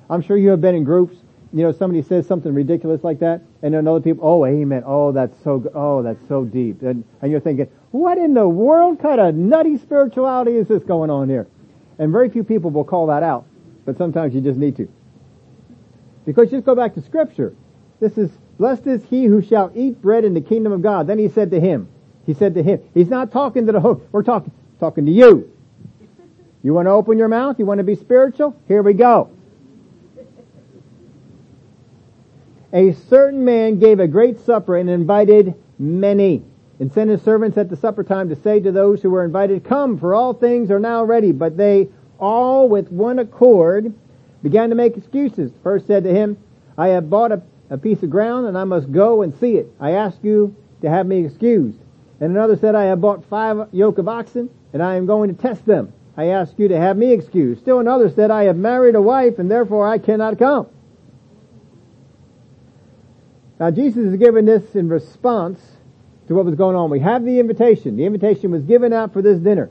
[0.09, 1.16] I'm sure you have been in groups,
[1.53, 5.11] you know, somebody says something ridiculous like that, and then other people, oh, amen, oh,
[5.11, 6.83] that's so good, oh, that's so deep.
[6.83, 11.11] And, and you're thinking, what in the world kind of nutty spirituality is this going
[11.11, 11.47] on here?
[11.99, 13.47] And very few people will call that out,
[13.84, 14.89] but sometimes you just need to.
[16.26, 17.55] Because just go back to scripture.
[18.01, 21.07] This is, blessed is he who shall eat bread in the kingdom of God.
[21.07, 21.89] Then he said to him,
[22.26, 25.51] he said to him, he's not talking to the host, we're talking, talking to you.
[26.62, 27.59] You want to open your mouth?
[27.59, 28.55] You want to be spiritual?
[28.68, 29.30] Here we go.
[32.72, 36.43] A certain man gave a great supper and invited many
[36.81, 39.64] and sent his servants at the supper time to say to those who were invited,
[39.64, 41.33] come, for all things are now ready.
[41.33, 43.93] But they all with one accord
[44.43, 45.51] began to make excuses.
[45.62, 46.39] First said to him,
[46.76, 49.72] I have bought a, a piece of ground and I must go and see it.
[49.81, 51.79] I ask you to have me excused.
[52.20, 55.41] And another said, I have bought five yoke of oxen, and I am going to
[55.41, 55.93] test them.
[56.16, 57.61] I ask you to have me excused.
[57.61, 60.66] Still another said, I have married a wife, and therefore I cannot come.
[63.61, 65.61] Now Jesus is giving this in response
[66.29, 66.91] to what was going on.
[66.91, 67.97] We have the invitation.
[67.97, 69.70] The invitation was given out for this dinner.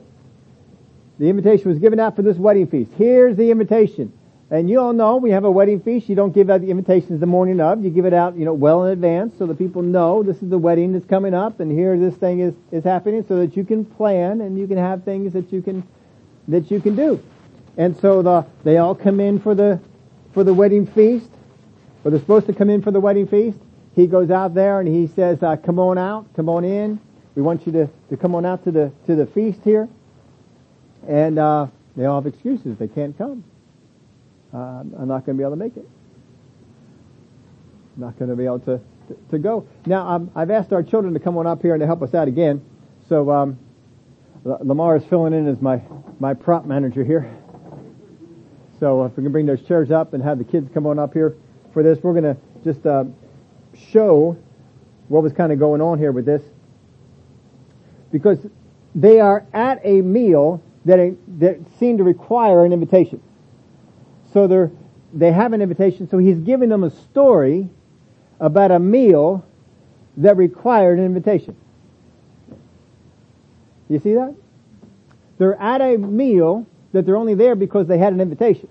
[1.18, 2.90] The invitation was given out for this wedding feast.
[2.96, 4.12] Here's the invitation.
[4.50, 6.08] And you all know we have a wedding feast.
[6.08, 7.84] You don't give out the invitations the morning of.
[7.84, 10.48] You give it out, you know, well in advance so that people know this is
[10.48, 13.64] the wedding that's coming up and here this thing is, is happening so that you
[13.64, 15.86] can plan and you can have things that you can,
[16.48, 17.22] that you can do.
[17.76, 19.80] And so the, they all come in for the,
[20.32, 21.28] for the wedding feast.
[22.04, 23.58] Or they're supposed to come in for the wedding feast.
[23.98, 27.00] He goes out there and he says, uh, come on out, come on in.
[27.34, 29.88] We want you to, to come on out to the, to the feast here.
[31.08, 32.78] And, uh, they all have excuses.
[32.78, 33.42] They can't come
[34.52, 35.88] uh, I'm not going to be able to make it.
[37.96, 39.66] I'm not going to be able to, to, to go.
[39.84, 42.14] Now, um, I've asked our children to come on up here and to help us
[42.14, 42.64] out again.
[43.08, 43.58] So, um,
[44.44, 45.82] Lamar is filling in as my,
[46.20, 47.30] my prop manager here.
[48.80, 51.12] So if we can bring those chairs up and have the kids come on up
[51.12, 51.36] here
[51.72, 53.04] for this, we're going to just uh,
[53.90, 54.36] show
[55.08, 56.42] what was kind of going on here with this.
[58.12, 58.38] Because
[58.94, 63.22] they are at a meal that, that seemed to require an invitation.
[64.32, 64.70] So they're,
[65.12, 66.08] they have an invitation.
[66.08, 67.68] So he's giving them a story
[68.40, 69.44] about a meal
[70.18, 71.56] that required an invitation.
[73.88, 74.34] You see that?
[75.38, 78.68] They're at a meal that they're only there because they had an invitation.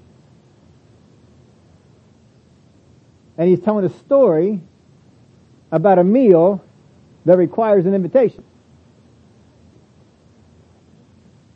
[3.38, 4.62] And he's telling a story
[5.72, 6.64] about a meal
[7.26, 8.44] that requires an invitation.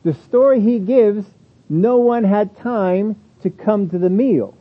[0.04, 1.26] The story he gives,
[1.70, 4.58] no one had time to come to the meal.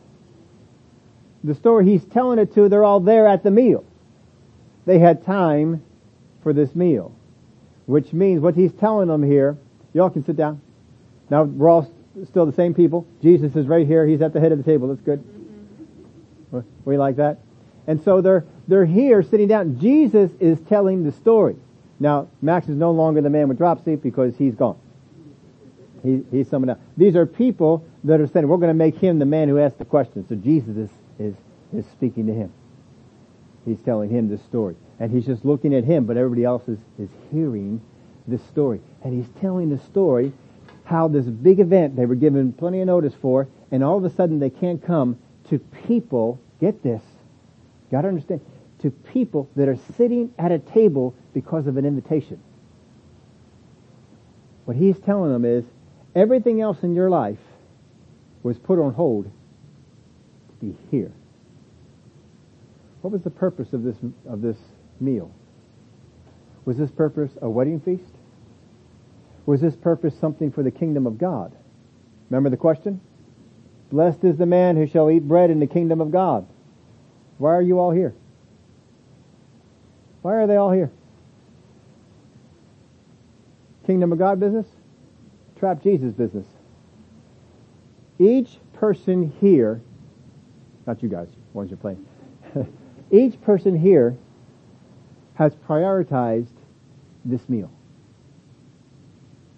[1.42, 3.84] The story he's telling it to, they're all there at the meal.
[4.84, 5.82] They had time
[6.42, 7.14] for this meal.
[7.86, 9.56] Which means what he's telling them here,
[9.94, 10.60] y'all can sit down.
[11.30, 11.90] Now we're all
[12.28, 13.06] still the same people.
[13.22, 14.06] Jesus is right here.
[14.06, 14.88] He's at the head of the table.
[14.88, 15.20] That's good.
[16.52, 16.60] Mm-hmm.
[16.84, 17.38] We like that.
[17.86, 19.80] And so they're, they're here sitting down.
[19.80, 21.56] Jesus is telling the story.
[21.98, 24.78] Now, Max is no longer the man with dropsy because he's gone.
[26.04, 26.78] He, he's someone else.
[26.96, 29.78] These are people that are saying, we're going to make him the man who asked
[29.78, 30.24] the question.
[30.28, 31.34] So Jesus is, is,
[31.74, 32.52] is speaking to him.
[33.66, 34.76] He's telling him this story.
[35.00, 37.82] And he's just looking at him, but everybody else is, is hearing
[38.28, 38.80] this story.
[39.02, 40.32] And he's telling the story
[40.84, 44.10] how this big event they were given plenty of notice for, and all of a
[44.10, 45.18] sudden they can't come
[45.48, 47.02] to people, get this,
[47.90, 48.40] gotta understand,
[48.82, 52.40] to people that are sitting at a table because of an invitation.
[54.64, 55.64] What he's telling them is,
[56.14, 57.38] Everything else in your life
[58.42, 61.12] was put on hold to be here.
[63.02, 63.96] What was the purpose of this,
[64.28, 64.56] of this
[64.98, 65.32] meal?
[66.64, 68.12] Was this purpose a wedding feast?
[69.46, 71.54] Was this purpose something for the kingdom of God?
[72.28, 73.00] Remember the question?
[73.90, 76.46] Blessed is the man who shall eat bread in the kingdom of God.
[77.38, 78.14] Why are you all here?
[80.22, 80.90] Why are they all here?
[83.86, 84.66] Kingdom of God business?
[85.60, 86.46] trap Jesus business.
[88.18, 89.80] Each person here,
[90.86, 92.04] not you guys, ones you're playing,
[93.10, 94.16] each person here
[95.34, 96.56] has prioritized
[97.24, 97.70] this meal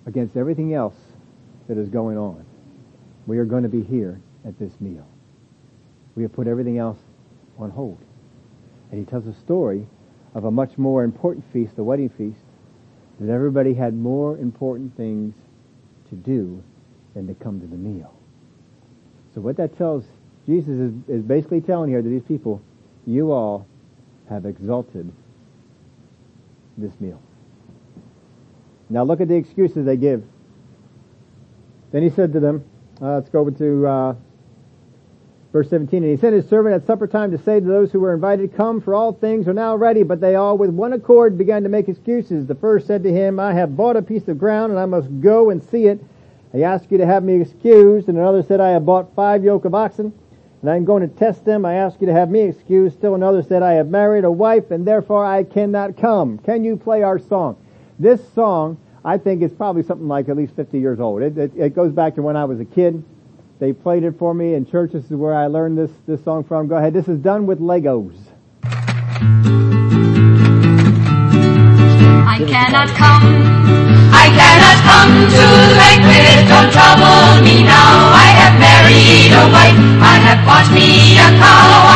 [0.07, 0.97] against everything else
[1.69, 2.45] that is going on.
[3.27, 5.07] We are going to be here at this meal.
[6.17, 6.99] We have put everything else
[7.59, 7.99] on hold.
[8.91, 9.87] And he tells a story
[10.35, 12.41] of a much more important feast, the wedding feast,
[13.21, 15.35] that everybody had more important things
[16.09, 16.63] to do
[17.15, 18.15] than to come to the meal.
[19.35, 20.05] So what that tells,
[20.47, 22.63] Jesus is, is basically telling here to these people,
[23.07, 23.67] you all
[24.29, 25.13] have exalted
[26.77, 27.21] this meal.
[28.89, 30.25] Now look at the excuses they give.
[31.93, 32.65] Then he said to them,
[33.01, 34.15] uh, let's go over to uh,
[35.53, 36.03] verse 17.
[36.03, 38.57] And he sent his servant at supper time to say to those who were invited,
[38.57, 40.03] Come, for all things are now ready.
[40.03, 42.47] But they all with one accord began to make excuses.
[42.47, 45.21] The first said to him, I have bought a piece of ground and I must
[45.21, 46.03] go and see it.
[46.55, 48.09] I ask you to have me excused.
[48.09, 50.13] And another said, I have bought five yoke of oxen
[50.63, 51.65] and I'm going to test them.
[51.65, 52.97] I ask you to have me excused.
[52.97, 56.39] Still another said, I have married a wife and therefore I cannot come.
[56.39, 57.57] Can you play our song?
[57.99, 61.23] This song, I think, is probably something like at least 50 years old.
[61.23, 63.03] It, it, it goes back to when I was a kid.
[63.63, 64.91] They played it for me in church.
[64.91, 66.67] This is where I learned this, this song from.
[66.67, 66.93] Go ahead.
[66.93, 68.19] This is done with Legos.
[72.27, 73.23] I cannot come.
[74.11, 76.51] I cannot come to the banquet.
[76.51, 78.11] Don't trouble me now.
[78.11, 79.79] I have married a wife.
[79.79, 81.92] I have bought me a cow.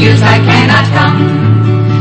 [0.00, 1.20] Me I cannot come.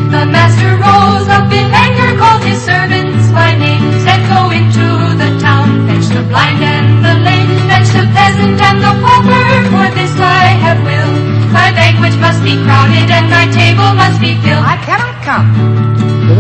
[0.08, 4.88] The master rose up in anger, called his servants by name, said go into
[5.20, 9.88] the town, fetch the blind and the lame, fetch the peasant and the pauper, for
[10.00, 11.12] this I have will.
[11.52, 14.64] My banquet must be crowded and my table must be filled.
[14.64, 15.48] I cannot come.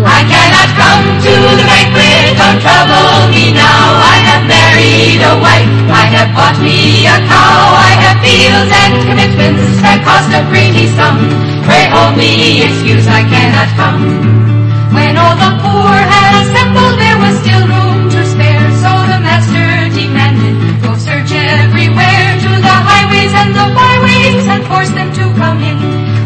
[0.08, 4.00] I cannot come to the banquet, don't trouble me now.
[4.16, 8.94] I have married a wife, I have bought me a cow, I have fields and
[9.04, 11.20] commitments that cost a pretty sum.
[11.68, 14.00] Pray hold me excuse, I cannot come.
[14.96, 19.92] When all the poor had assembled, there was still room to spare, so the master
[19.92, 25.60] demanded, go search everywhere to the highways and the byways and force them to come
[25.60, 25.78] in.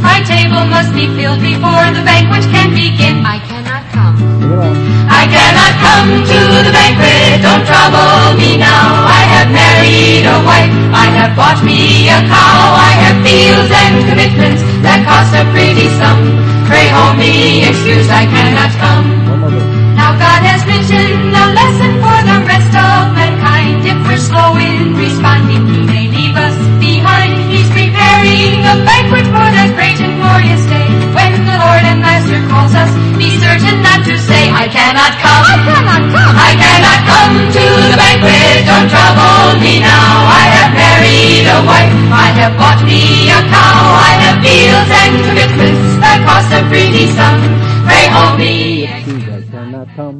[0.05, 3.25] My table must be filled before the banquet can begin.
[3.25, 3.52] I
[4.53, 9.09] I cannot come to the banquet, don't trouble me now.
[9.09, 14.05] I have married a wife, I have bought me a cow, I have fields and
[14.05, 16.37] commitments that cost a pretty sum.
[16.69, 19.07] Pray hold me excuse, I cannot come.
[19.97, 23.81] Now God has written a lesson for the rest of mankind.
[23.89, 27.49] If we're slow in responding, He may leave us behind.
[27.49, 30.87] He's preparing a banquet for that great and glorious day.
[31.13, 33.81] When the Lord and Master calls us, be certain
[34.83, 35.43] cannot come.
[35.47, 36.35] I cannot come.
[36.35, 38.67] I cannot come to the banquet.
[38.67, 40.27] Don't trouble me now.
[40.27, 41.95] I have married a wife.
[42.11, 43.95] I have bought me a cow.
[43.95, 47.39] I have fields and commitments that cost a pretty sum.
[47.87, 48.87] Pray hold me.
[48.91, 48.99] I
[49.47, 50.19] cannot come.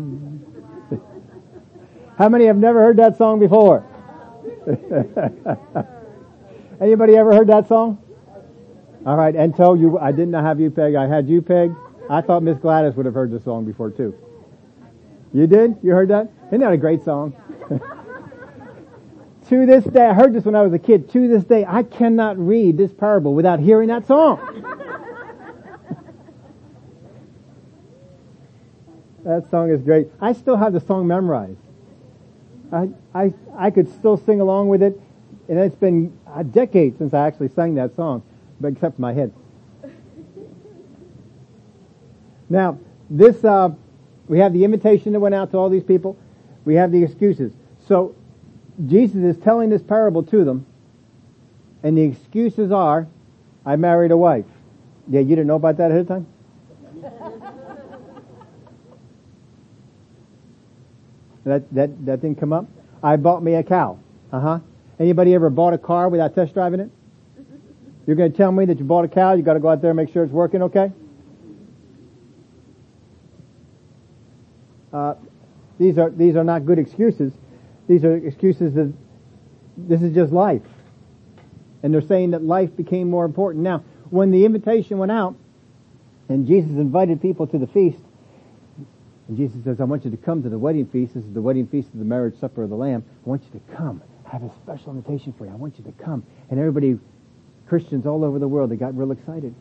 [2.17, 3.83] How many have never heard that song before?
[6.79, 7.97] Anybody ever heard that song?
[9.05, 10.95] All right, and tell you, I did not have you peg.
[10.95, 11.75] I had you peg.
[12.09, 14.15] I thought Miss Gladys would have heard this song before too.
[15.33, 15.77] You did?
[15.81, 16.31] You heard that?
[16.47, 17.35] Isn't that a great song?
[19.49, 21.09] to this day, I heard this when I was a kid.
[21.11, 24.37] To this day, I cannot read this parable without hearing that song.
[29.25, 30.09] that song is great.
[30.21, 31.57] I still have the song memorized.
[32.71, 35.01] I, I, I could still sing along with it,
[35.49, 38.21] and it's been a decade since I actually sang that song,
[38.59, 39.33] but except my head.
[42.49, 42.77] Now,
[43.09, 43.71] this, uh,
[44.27, 46.17] we have the invitation that went out to all these people.
[46.65, 47.51] We have the excuses.
[47.87, 48.15] So,
[48.87, 50.65] Jesus is telling this parable to them,
[51.83, 53.07] and the excuses are,
[53.65, 54.45] I married a wife.
[55.07, 56.27] Yeah, you didn't know about that ahead of time?
[61.45, 62.67] That, that, that didn't come up?
[63.03, 63.99] I bought me a cow.
[64.31, 64.59] Uh huh.
[64.99, 66.89] Anybody ever bought a car without test driving it?
[68.05, 69.81] You're going to tell me that you bought a cow, you got to go out
[69.81, 70.91] there and make sure it's working okay?
[74.93, 75.15] Uh,
[75.79, 77.33] these are, these are not good excuses.
[77.87, 78.93] These are excuses that
[79.75, 80.61] this is just life.
[81.81, 83.63] And they're saying that life became more important.
[83.63, 85.35] Now, when the invitation went out,
[86.29, 87.99] and Jesus invited people to the feast,
[89.27, 91.13] and Jesus says, I want you to come to the wedding feast.
[91.15, 93.03] This is the wedding feast of the marriage supper of the Lamb.
[93.25, 94.01] I want you to come.
[94.25, 95.51] I have a special invitation for you.
[95.51, 96.25] I want you to come.
[96.49, 96.99] And everybody,
[97.67, 99.55] Christians all over the world, they got real excited.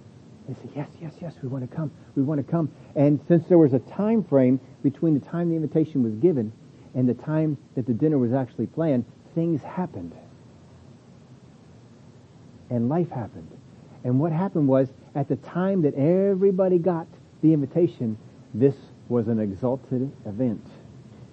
[0.49, 1.91] They said, yes, yes, yes, we want to come.
[2.17, 2.71] We want to come.
[2.97, 6.53] And since there was a time frame between the time the invitation was given
[6.95, 10.13] and the time that the dinner was actually planned, things happened.
[12.71, 13.51] And life happened.
[14.05, 17.07] And what happened was, at the time that everybody got
[17.43, 18.19] the invitation,
[18.53, 18.75] this
[19.09, 20.67] was an exalted event.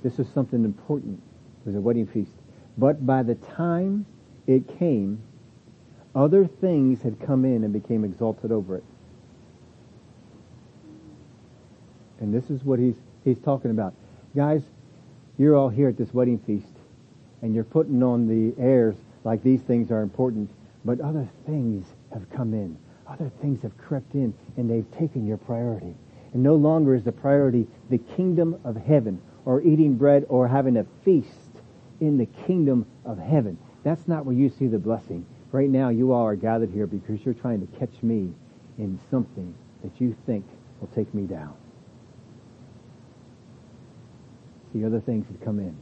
[0.03, 1.19] This was something important.
[1.61, 2.31] It was a wedding feast.
[2.77, 4.05] But by the time
[4.47, 5.21] it came,
[6.15, 8.83] other things had come in and became exalted over it.
[12.19, 13.93] And this is what he's, he's talking about.
[14.35, 14.61] Guys,
[15.37, 16.67] you're all here at this wedding feast,
[17.41, 20.49] and you're putting on the airs like these things are important,
[20.83, 22.77] but other things have come in.
[23.07, 25.95] Other things have crept in, and they've taken your priority.
[26.33, 30.77] And no longer is the priority the kingdom of heaven, or eating bread, or having
[30.77, 31.27] a feast
[31.99, 33.57] in the kingdom of heaven.
[33.83, 35.25] That's not where you see the blessing.
[35.51, 38.31] Right now, you all are gathered here because you're trying to catch me
[38.77, 40.45] in something that you think
[40.79, 41.55] will take me down.
[44.73, 45.75] See, other things have come in.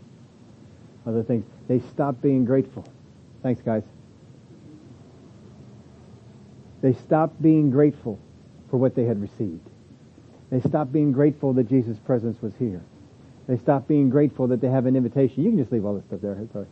[1.05, 1.45] Other things.
[1.67, 2.85] They stopped being grateful.
[3.43, 3.83] Thanks, guys.
[6.81, 8.19] They stopped being grateful
[8.69, 9.67] for what they had received.
[10.49, 12.81] They stopped being grateful that Jesus' presence was here.
[13.47, 15.43] They stopped being grateful that they have an invitation.
[15.43, 16.37] You can just leave all this stuff there.
[16.53, 16.67] Sorry.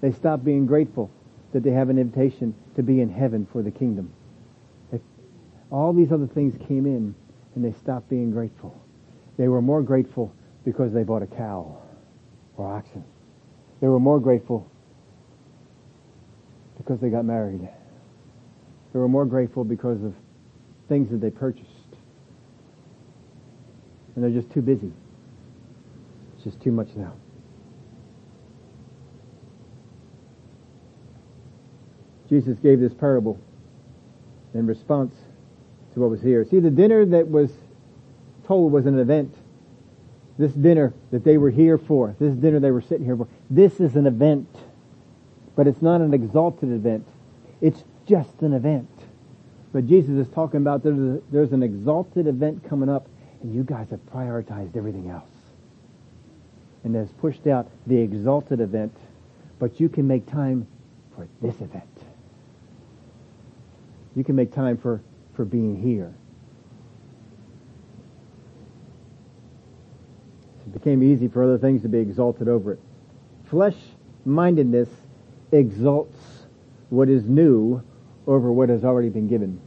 [0.00, 1.10] They stopped being grateful
[1.52, 4.12] that they have an invitation to be in heaven for the kingdom.
[4.90, 5.00] They,
[5.70, 7.14] all these other things came in
[7.54, 8.80] and they stopped being grateful.
[9.36, 10.32] They were more grateful
[10.64, 11.78] because they bought a cow
[12.56, 13.04] or oxen.
[13.80, 14.70] They were more grateful
[16.76, 17.68] because they got married.
[18.92, 20.14] They were more grateful because of
[20.88, 21.68] things that they purchased.
[24.14, 24.92] And they're just too busy.
[26.34, 27.14] It's just too much now.
[32.28, 33.40] Jesus gave this parable
[34.54, 35.14] in response
[35.94, 36.44] to what was here.
[36.48, 37.50] See, the dinner that was
[38.46, 39.34] told was an event.
[40.40, 43.78] This dinner that they were here for, this dinner they were sitting here for, this
[43.78, 44.48] is an event.
[45.54, 47.06] But it's not an exalted event.
[47.60, 48.88] It's just an event.
[49.74, 53.06] But Jesus is talking about there's, a, there's an exalted event coming up,
[53.42, 55.28] and you guys have prioritized everything else.
[56.84, 58.96] And has pushed out the exalted event,
[59.58, 60.66] but you can make time
[61.14, 61.84] for this event.
[64.16, 65.02] You can make time for,
[65.34, 66.14] for being here.
[70.80, 72.80] Became easy for other things to be exalted over it.
[73.44, 73.76] Flesh
[74.24, 74.88] mindedness
[75.52, 76.16] exalts
[76.88, 77.82] what is new
[78.26, 79.60] over what has already been given.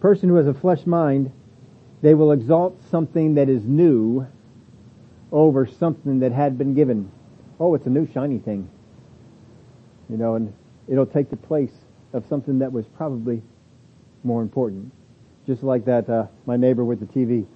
[0.00, 1.30] Person who has a flesh mind,
[2.00, 4.26] they will exalt something that is new
[5.30, 7.10] over something that had been given.
[7.60, 8.68] Oh, it's a new shiny thing.
[10.08, 10.54] You know, and
[10.88, 11.72] it'll take the place
[12.12, 13.42] of something that was probably
[14.22, 14.92] more important.
[15.46, 17.46] Just like that, uh, my neighbor with the TV.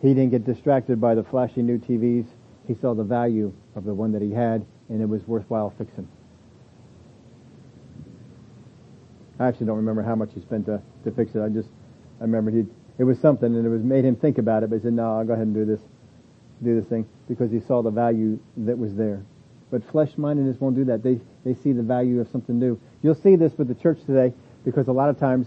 [0.00, 2.26] He didn't get distracted by the flashy new TVs.
[2.66, 6.08] He saw the value of the one that he had, and it was worthwhile fixing.
[9.40, 11.40] I actually don't remember how much he spent to, to fix it.
[11.40, 11.68] I just,
[12.20, 12.64] I remember he,
[12.98, 15.16] it was something and it was made him think about it, but he said, no,
[15.16, 15.80] I'll go ahead and do this,
[16.62, 19.22] do this thing because he saw the value that was there.
[19.70, 21.02] But flesh-mindedness won't do that.
[21.02, 22.80] They, they see the value of something new.
[23.02, 24.34] You'll see this with the church today
[24.64, 25.46] because a lot of times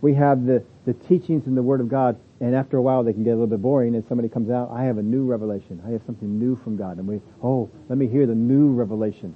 [0.00, 3.14] we have the, the teachings in the Word of God and after a while they
[3.14, 5.80] can get a little bit boring and somebody comes out, I have a new revelation.
[5.86, 6.98] I have something new from God.
[6.98, 9.34] And we, oh, let me hear the new revelation.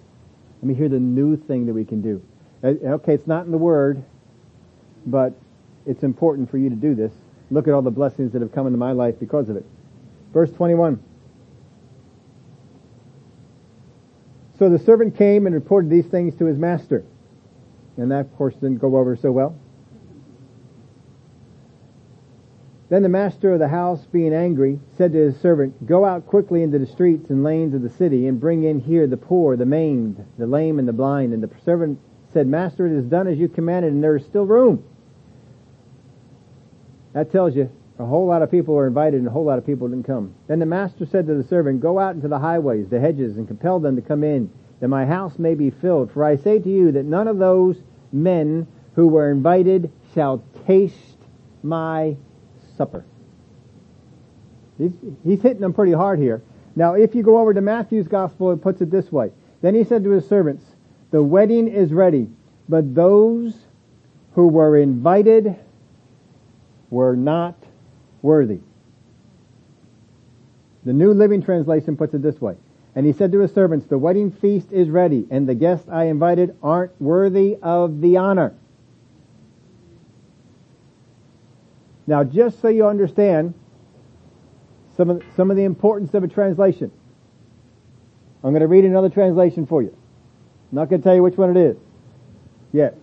[0.60, 2.22] Let me hear the new thing that we can do.
[2.62, 4.04] Uh, okay, it's not in the Word,
[5.06, 5.32] but
[5.86, 7.10] it's important for you to do this.
[7.50, 9.64] Look at all the blessings that have come into my life because of it.
[10.34, 11.02] Verse 21.
[14.58, 17.06] So the servant came and reported these things to his master.
[17.96, 19.56] And that, of course, didn't go over so well.
[22.88, 26.62] Then the master of the house, being angry, said to his servant, Go out quickly
[26.62, 29.66] into the streets and lanes of the city, and bring in here the poor, the
[29.66, 31.34] maimed, the lame, and the blind.
[31.34, 31.98] And the servant
[32.32, 34.84] said, Master, it is done as you commanded, and there is still room.
[37.12, 39.66] That tells you a whole lot of people were invited and a whole lot of
[39.66, 40.34] people didn't come.
[40.46, 43.46] Then the master said to the servant, Go out into the highways, the hedges, and
[43.48, 46.12] compel them to come in, that my house may be filled.
[46.12, 47.76] For I say to you that none of those
[48.12, 51.18] men who were invited shall taste
[51.62, 52.16] my
[52.78, 53.04] supper.
[54.78, 54.92] He's,
[55.24, 56.42] he's hitting them pretty hard here.
[56.74, 59.32] Now, if you go over to Matthew's gospel, it puts it this way.
[59.60, 60.64] Then he said to his servants,
[61.10, 62.28] the wedding is ready,
[62.68, 63.66] but those
[64.34, 65.56] who were invited
[66.90, 67.56] were not
[68.22, 68.60] worthy.
[70.84, 72.56] The New Living Translation puts it this way.
[72.94, 76.04] And he said to his servants, the wedding feast is ready, and the guests I
[76.04, 78.54] invited aren't worthy of the honor.
[82.08, 83.52] Now, just so you understand
[84.96, 86.90] some of, some of the importance of a translation,
[88.42, 89.90] I'm going to read another translation for you.
[89.90, 91.76] I'm not going to tell you which one it is
[92.72, 92.96] yet.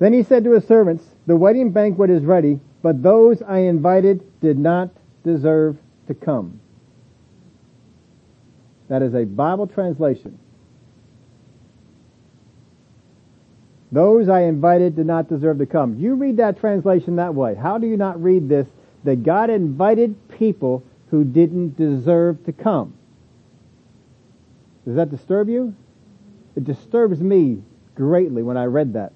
[0.00, 4.40] Then he said to his servants, the wedding banquet is ready, but those I invited
[4.42, 4.90] did not
[5.24, 5.78] deserve
[6.08, 6.60] to come.
[8.88, 10.38] That is a Bible translation.
[13.92, 15.98] Those I invited did not deserve to come.
[15.98, 17.54] You read that translation that way.
[17.54, 18.66] How do you not read this?
[19.04, 22.94] That God invited people who didn't deserve to come.
[24.86, 25.74] Does that disturb you?
[26.56, 27.62] It disturbs me
[27.94, 29.12] greatly when I read that.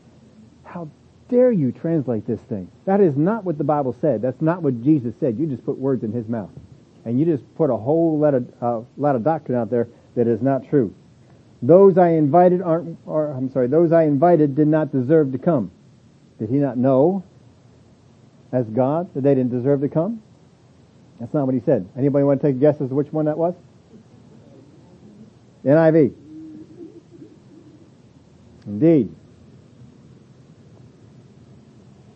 [0.65, 0.91] How
[1.31, 2.71] dare you translate this thing?
[2.85, 4.21] That is not what the Bible said.
[4.21, 5.39] That's not what Jesus said.
[5.39, 6.51] You just put words in his mouth.
[7.05, 10.27] And you just put a whole lot of, uh, lot of doctrine out there that
[10.27, 10.95] is not true.
[11.63, 15.71] Those I invited aren't, or I'm sorry, those I invited did not deserve to come.
[16.39, 17.25] Did he not know
[18.53, 20.23] as God that they didn't deserve to come?
[21.19, 21.89] That's not what he said.
[21.97, 23.55] Anybody want to take a guess as to which one that was?
[25.65, 26.13] NIV.
[28.67, 29.15] Indeed.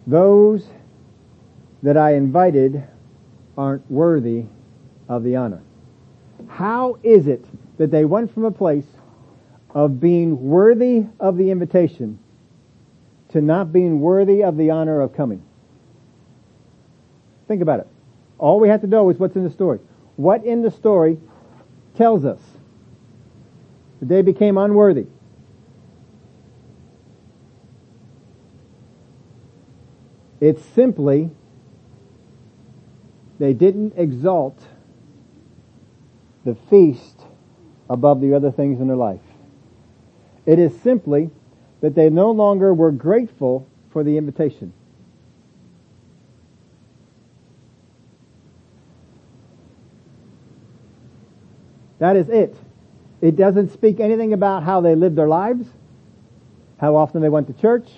[0.06, 0.66] Those
[1.82, 2.84] that I invited
[3.56, 4.44] aren't worthy
[5.08, 5.62] of the honor.
[6.48, 7.44] How is it
[7.78, 8.84] that they went from a place
[9.74, 12.18] of being worthy of the invitation
[13.30, 15.42] to not being worthy of the honor of coming?
[17.48, 17.86] Think about it.
[18.38, 19.80] All we have to know is what's in the story.
[20.16, 21.18] What in the story
[21.96, 22.40] tells us
[24.00, 25.06] that they became unworthy.
[30.40, 31.30] It's simply
[33.38, 34.58] they didn't exalt
[36.44, 37.20] the feast
[37.90, 39.20] above the other things in their life.
[40.50, 41.30] It is simply
[41.80, 44.72] that they no longer were grateful for the invitation.
[52.00, 52.56] That is it.
[53.20, 55.68] It doesn't speak anything about how they lived their lives,
[56.78, 57.88] how often they went to church,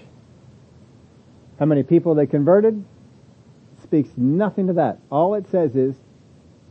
[1.58, 2.84] how many people they converted.
[3.78, 4.98] It speaks nothing to that.
[5.10, 5.96] All it says is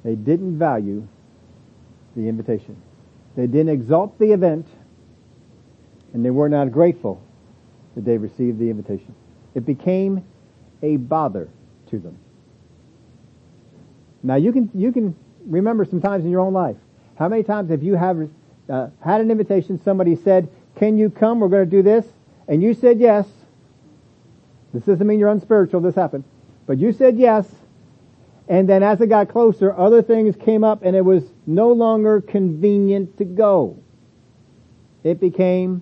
[0.03, 1.07] they didn't value
[2.15, 2.79] the invitation.
[3.35, 4.67] They didn't exalt the event,
[6.13, 7.21] and they were not grateful
[7.95, 9.13] that they received the invitation.
[9.55, 10.23] It became
[10.81, 11.49] a bother
[11.89, 12.17] to them.
[14.23, 16.77] Now you can, you can remember some times in your own life.
[17.15, 18.29] How many times have you have,
[18.69, 22.05] uh, had an invitation, somebody said, can you come, we're going to do this,
[22.47, 23.27] and you said yes,
[24.73, 26.23] this doesn't mean you're unspiritual, this happened.
[26.65, 27.47] But you said yes,
[28.47, 32.21] and then as it got closer, other things came up and it was no longer
[32.21, 33.77] convenient to go.
[35.03, 35.81] It became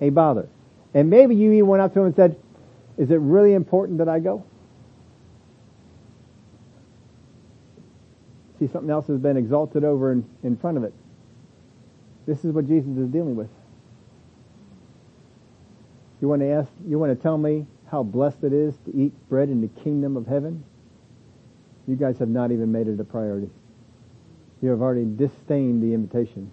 [0.00, 0.48] a bother.
[0.94, 2.36] And maybe you even went up to him and said,
[2.98, 4.44] is it really important that I go?
[8.58, 10.92] See, something else has been exalted over in, in front of it.
[12.26, 13.48] This is what Jesus is dealing with.
[16.20, 19.12] You want to ask, you want to tell me how blessed it is to eat
[19.30, 20.62] bread in the kingdom of heaven?
[21.88, 23.48] You guys have not even made it a priority.
[24.60, 26.50] You have already disdained the invitation.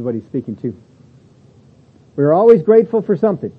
[0.00, 0.74] Is what he's speaking to.
[2.16, 3.52] We're always grateful for something.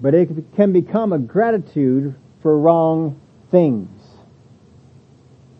[0.00, 3.20] But it can become a gratitude for wrong
[3.50, 4.00] things.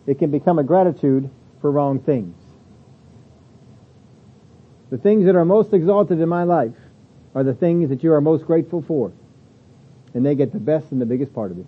[0.07, 2.37] It can become a gratitude for wrong things.
[4.91, 6.77] The things that are most exalted in my life
[7.35, 9.11] are the things that you are most grateful for.
[10.13, 11.65] And they get the best and the biggest part of it.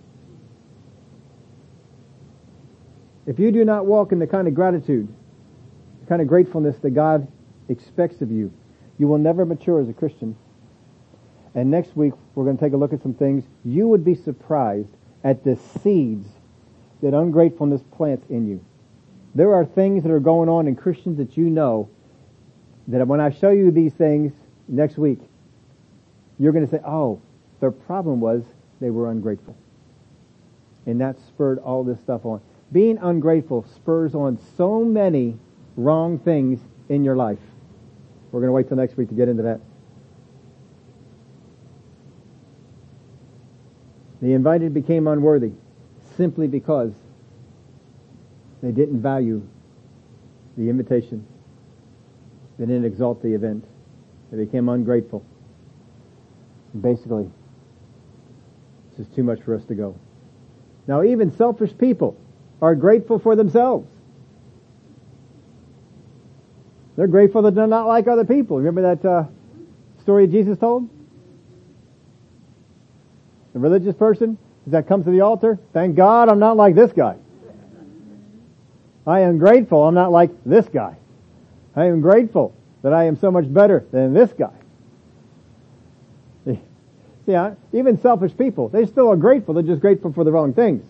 [3.26, 5.14] If you do not walk in the kind of gratitude,
[6.02, 7.28] the kind of gratefulness that God
[7.68, 8.52] expects of you,
[8.98, 10.36] you will never mature as a Christian.
[11.54, 13.44] And next week, we're going to take a look at some things.
[13.64, 14.90] You would be surprised
[15.22, 16.26] at the seeds
[17.02, 18.64] that ungratefulness plants in you.
[19.34, 21.88] There are things that are going on in Christians that you know
[22.88, 24.32] that when I show you these things
[24.68, 25.20] next week,
[26.38, 27.20] you're going to say, oh,
[27.60, 28.42] their problem was
[28.80, 29.56] they were ungrateful.
[30.84, 32.40] And that spurred all this stuff on.
[32.72, 35.38] Being ungrateful spurs on so many
[35.76, 37.38] wrong things in your life.
[38.30, 39.60] We're going to wait till next week to get into that.
[44.20, 45.52] The invited became unworthy
[46.16, 46.92] simply because
[48.62, 49.46] they didn't value
[50.56, 51.26] the invitation.
[52.58, 53.64] They didn't exalt the event.
[54.30, 55.24] They became ungrateful.
[56.80, 57.28] Basically,
[58.90, 59.96] this is too much for us to go.
[60.86, 62.16] Now even selfish people
[62.60, 63.91] are grateful for themselves.
[66.96, 68.58] They're grateful that they're not like other people.
[68.58, 69.24] Remember that uh,
[70.02, 70.88] story Jesus told?
[73.52, 77.16] The religious person that comes to the altar, thank God I'm not like this guy.
[79.06, 80.96] I am grateful I'm not like this guy.
[81.74, 84.52] I am grateful that I am so much better than this guy.
[87.24, 89.54] Yeah, even selfish people, they still are grateful.
[89.54, 90.84] They're just grateful for the wrong things.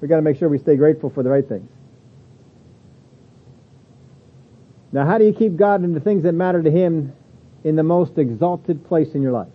[0.00, 1.70] We got to make sure we stay grateful for the right things.
[4.92, 7.12] Now, how do you keep God and the things that matter to Him
[7.64, 9.48] in the most exalted place in your life?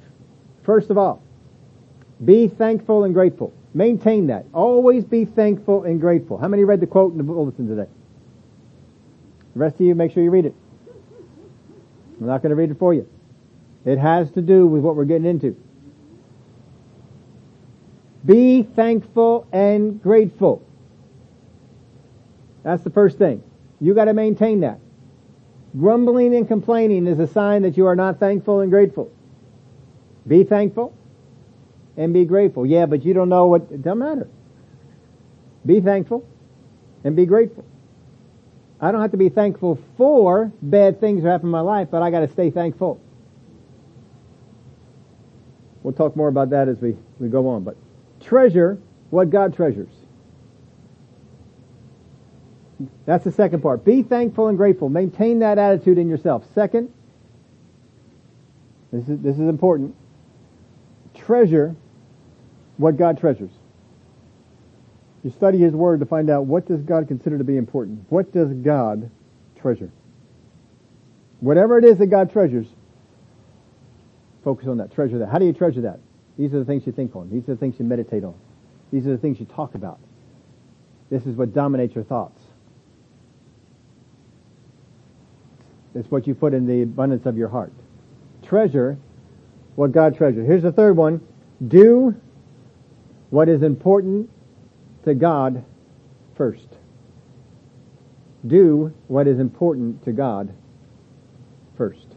[0.64, 1.24] First of all,
[2.24, 3.54] be thankful and grateful.
[3.74, 4.46] Maintain that.
[4.54, 6.38] Always be thankful and grateful.
[6.38, 7.90] How many read the quote in the bulletin today?
[9.54, 10.56] The rest of you, make sure you read it.
[12.20, 13.08] I'm not going to read it for you.
[13.86, 15.58] It has to do with what we're getting into.
[18.26, 20.66] Be thankful and grateful.
[22.64, 23.44] That's the first thing.
[23.82, 24.80] You got to maintain that.
[25.78, 29.12] Grumbling and complaining is a sign that you are not thankful and grateful.
[30.28, 30.96] Be thankful
[31.98, 32.66] and be grateful.
[32.66, 34.28] Yeah, but you don't know what, it doesn't matter.
[35.66, 36.28] Be thankful
[37.04, 37.66] and be grateful.
[38.80, 42.02] I don't have to be thankful for bad things that happen in my life, but
[42.02, 43.02] I gotta stay thankful.
[45.82, 47.78] We'll talk more about that as we, we go on, but
[48.20, 48.78] treasure
[49.10, 49.90] what God treasures.
[53.06, 53.86] That's the second part.
[53.86, 54.90] Be thankful and grateful.
[54.90, 56.46] Maintain that attitude in yourself.
[56.54, 56.92] Second,
[58.92, 59.96] this is, this is important.
[61.14, 61.76] Treasure
[62.78, 63.52] what God treasures.
[65.24, 68.06] You study His Word to find out what does God consider to be important.
[68.10, 69.10] What does God
[69.60, 69.92] treasure?
[71.40, 72.68] Whatever it is that God treasures,
[74.44, 74.92] focus on that.
[74.92, 75.30] Treasure that.
[75.30, 76.00] How do you treasure that?
[76.38, 77.30] These are the things you think on.
[77.30, 78.36] These are the things you meditate on.
[78.92, 80.00] These are the things you talk about.
[81.10, 82.43] This is what dominates your thoughts.
[85.96, 87.74] It's what you put in the abundance of your heart.
[88.44, 88.98] Treasure
[89.76, 90.46] what God treasures.
[90.48, 91.22] Here's the third one.
[91.68, 92.16] Do
[93.30, 94.30] what is important
[95.06, 95.64] to God
[96.36, 96.68] first.
[98.46, 100.54] Do what is important to God
[101.78, 102.08] first.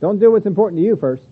[0.00, 1.28] Don't do what's important to you first.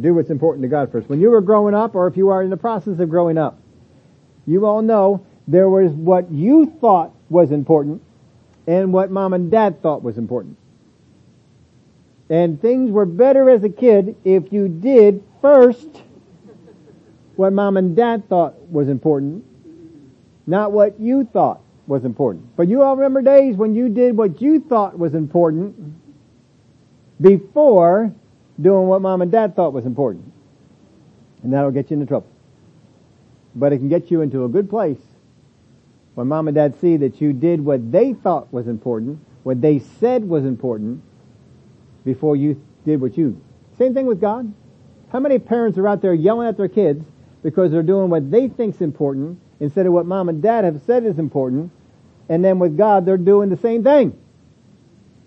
[0.00, 1.08] Do what's important to God first.
[1.08, 3.58] When you were growing up, or if you are in the process of growing up,
[4.46, 8.02] you all know there was what you thought was important
[8.66, 10.56] and what mom and dad thought was important.
[12.30, 16.02] And things were better as a kid if you did first
[17.36, 19.44] what mom and dad thought was important,
[20.46, 22.56] not what you thought was important.
[22.56, 25.74] But you all remember days when you did what you thought was important
[27.20, 28.14] before
[28.60, 30.32] doing what mom and dad thought was important.
[31.42, 32.28] And that'll get you into trouble.
[33.54, 34.98] But it can get you into a good place
[36.14, 39.78] when mom and dad see that you did what they thought was important, what they
[39.78, 41.02] said was important,
[42.04, 43.40] before you did what you.
[43.78, 44.52] Same thing with God.
[45.10, 47.04] How many parents are out there yelling at their kids
[47.42, 51.04] because they're doing what they think's important instead of what mom and dad have said
[51.04, 51.70] is important,
[52.28, 54.18] and then with God they're doing the same thing?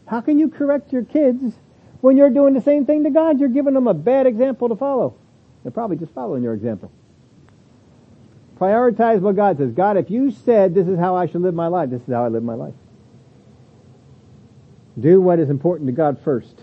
[0.05, 1.55] How can you correct your kids
[2.01, 3.39] when you're doing the same thing to God?
[3.39, 5.15] You're giving them a bad example to follow.
[5.63, 6.91] They're probably just following your example.
[8.59, 9.71] Prioritize what God says.
[9.71, 12.25] God, if you said this is how I should live my life, this is how
[12.25, 12.73] I live my life.
[14.99, 16.59] Do what is important to God first.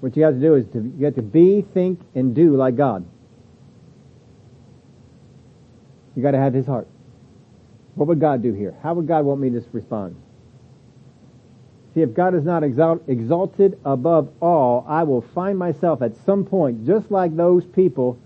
[0.00, 2.76] What you have to do is to, you have to be, think, and do like
[2.76, 3.06] God.
[6.14, 6.88] You got to have His heart.
[7.94, 8.74] What would God do here?
[8.82, 10.16] How would God want me to respond?
[11.94, 16.44] See, if God is not exalt, exalted above all, I will find myself at some
[16.44, 18.18] point just like those people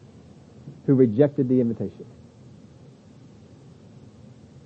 [0.86, 2.06] who rejected the invitation.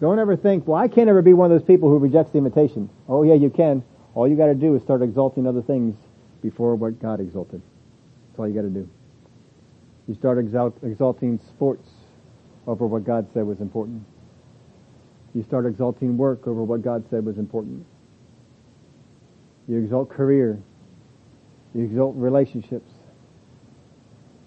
[0.00, 2.38] Don't ever think, well, I can't ever be one of those people who rejects the
[2.38, 2.88] invitation.
[3.08, 3.82] Oh yeah, you can.
[4.14, 5.94] All you gotta do is start exalting other things
[6.42, 7.60] before what God exalted.
[8.28, 8.88] That's all you gotta do.
[10.08, 11.88] You start exalt, exalting sports
[12.66, 14.04] over what God said was important.
[15.34, 17.86] You start exalting work over what God said was important.
[19.68, 20.60] You exalt career.
[21.74, 22.90] You exalt relationships.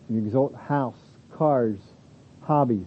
[0.10, 1.00] You exalt house,
[1.38, 1.78] cars,
[2.42, 2.86] hobbies.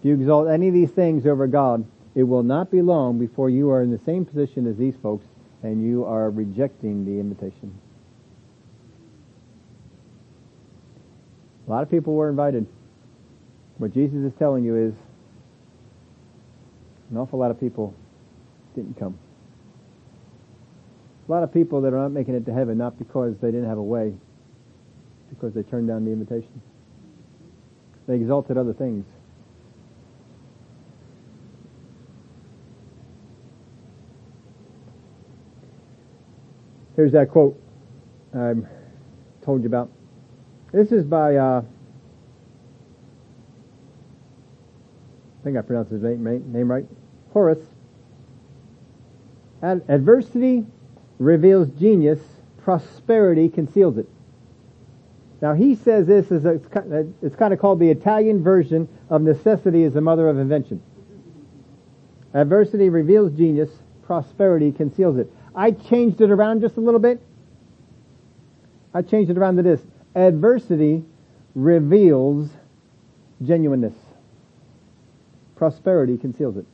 [0.00, 1.84] If you exalt any of these things over God,
[2.14, 5.24] it will not be long before you are in the same position as these folks
[5.62, 7.78] and you are rejecting the invitation.
[11.66, 12.66] A lot of people were invited.
[13.78, 14.94] What Jesus is telling you is
[17.10, 17.94] an awful lot of people
[18.74, 19.18] didn't come.
[21.28, 23.68] A lot of people that are not making it to heaven not because they didn't
[23.68, 24.14] have a way,
[25.28, 26.62] because they turned down the invitation.
[28.08, 29.04] They exalted other things.
[36.96, 37.60] Here's that quote
[38.34, 38.54] I
[39.44, 39.90] told you about.
[40.72, 41.62] This is by, uh,
[45.40, 46.86] I think I pronounced his name, name right,
[47.32, 47.62] Horace.
[49.62, 50.66] Ad- adversity
[51.18, 52.20] reveals genius,
[52.62, 54.08] prosperity conceals it.
[55.40, 56.60] Now he says this is a,
[57.22, 60.82] it's kind of called the Italian version of necessity is the mother of invention.
[62.34, 63.70] Adversity reveals genius,
[64.02, 65.32] prosperity conceals it.
[65.54, 67.20] I changed it around just a little bit.
[68.92, 69.80] I changed it around to this.
[70.14, 71.04] Adversity
[71.54, 72.50] reveals
[73.42, 73.94] genuineness.
[75.56, 76.66] Prosperity conceals it.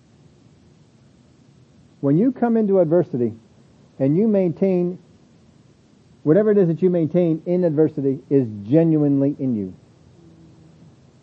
[2.01, 3.35] When you come into adversity
[3.99, 4.99] and you maintain
[6.25, 9.75] whatever it is that you maintain in adversity is genuinely in you.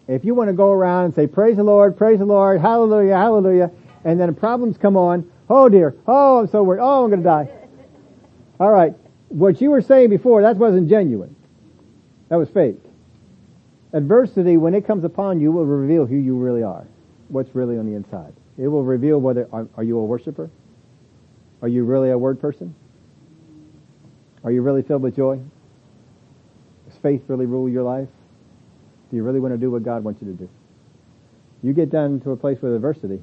[0.08, 3.18] If you want to go around and say, praise the Lord, praise the Lord, hallelujah,
[3.18, 3.72] hallelujah,
[4.06, 7.28] and then problems come on, oh dear, oh I'm so worried, oh I'm going to
[7.28, 7.50] die.
[8.60, 8.94] All right,
[9.30, 11.36] what you were saying before, that wasn't genuine.
[12.30, 12.80] That was fake.
[13.94, 16.86] Adversity, when it comes upon you, will reveal who you really are,
[17.28, 18.34] what's really on the inside.
[18.58, 20.50] It will reveal whether, are, are you a worshiper?
[21.62, 22.76] Are you really a word person?
[24.44, 25.40] Are you really filled with joy?
[26.88, 28.10] Does faith really rule your life?
[29.10, 30.50] Do you really want to do what God wants you to do?
[31.62, 33.22] You get down to a place with adversity,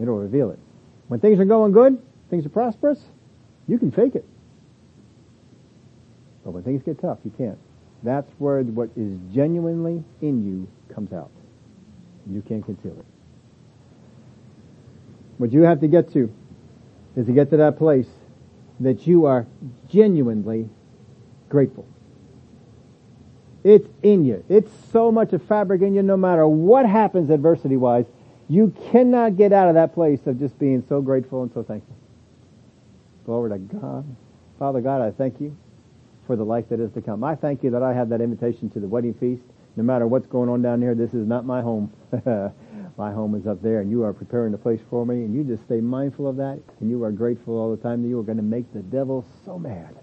[0.00, 0.58] it'll reveal it.
[1.08, 2.00] When things are going good,
[2.30, 3.00] things are prosperous,
[3.66, 4.24] you can fake it.
[6.44, 7.58] But when things get tough, you can't.
[8.02, 11.30] That's where what is genuinely in you comes out.
[12.30, 13.04] You can't conceal it.
[15.38, 16.32] What you have to get to
[17.16, 18.08] is to get to that place
[18.80, 19.46] that you are
[19.88, 20.68] genuinely
[21.48, 21.86] grateful.
[23.64, 24.44] It's in you.
[24.48, 28.06] It's so much a fabric in you no matter what happens adversity wise.
[28.48, 31.96] You cannot get out of that place of just being so grateful and so thankful.
[33.26, 34.16] Glory to God.
[34.58, 35.56] Father God, I thank you
[36.26, 37.22] for the life that is to come.
[37.22, 39.42] I thank you that I have that invitation to the wedding feast.
[39.76, 41.92] No matter what's going on down here, this is not my home.
[42.96, 45.44] my home is up there and you are preparing a place for me and you
[45.44, 48.22] just stay mindful of that and you are grateful all the time that you are
[48.22, 49.96] going to make the devil so mad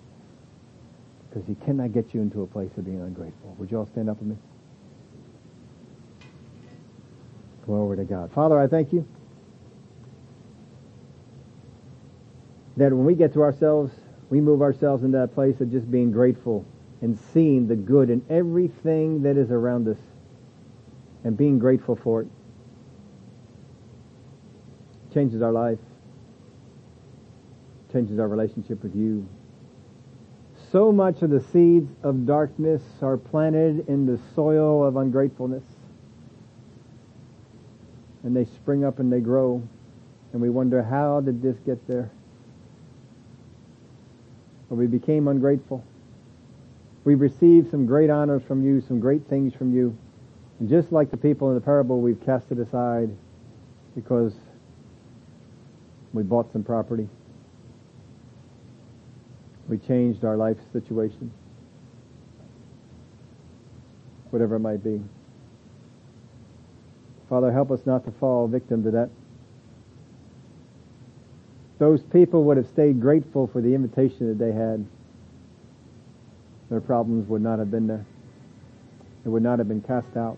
[1.29, 3.55] because he cannot get you into a place of being ungrateful.
[3.57, 4.38] Would you all stand up with me?
[7.65, 8.31] Glory to God.
[8.31, 9.07] Father, I thank you
[12.77, 13.93] that when we get to ourselves,
[14.29, 16.65] we move ourselves into that place of just being grateful
[17.01, 19.97] and seeing the good in everything that is around us
[21.23, 22.27] and being grateful for it
[25.16, 25.80] changes our life,
[27.91, 29.28] changes our relationship with you.
[30.74, 35.63] So much of the seeds of darkness are planted in the soil of ungratefulness.
[38.24, 39.66] And they spring up and they grow.
[40.34, 42.11] And we wonder, how did this get there?
[44.70, 45.82] Or we became ungrateful.
[47.05, 49.97] We've received some great honors from you, some great things from you.
[50.59, 53.16] And just like the people in the parable, we've cast it aside
[53.95, 54.34] because
[56.16, 57.07] we bought some property.
[59.68, 61.32] We changed our life situation.
[64.30, 65.01] Whatever it might be.
[67.30, 69.09] Father, help us not to fall victim to that.
[71.80, 74.86] Those people would have stayed grateful for the invitation that they had.
[76.70, 78.05] Their problems would not have been there.
[79.24, 80.38] They would not have been cast out,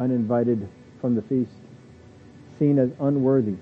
[0.00, 0.68] uninvited
[1.00, 1.52] from the feast,
[2.58, 3.56] seen as unworthy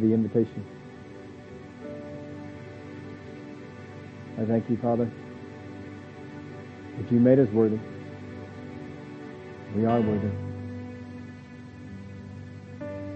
[0.00, 0.64] the invitation.
[4.38, 5.10] I thank you, Father,
[6.98, 7.78] that you made us worthy.
[9.76, 10.30] We are worthy.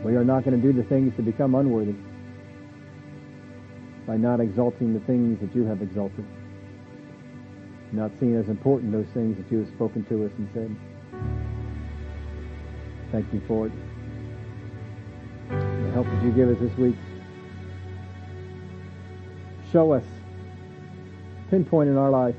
[0.04, 1.94] We are not going to do the things to become unworthy
[4.06, 6.24] by not exalting the things that you have exalted,
[7.92, 10.76] not seeing as important those things that you have spoken to us and said.
[13.10, 13.72] Thank you for it
[15.97, 16.94] help that you give us this week.
[19.72, 20.05] Show us,
[21.49, 22.34] pinpoint in our life.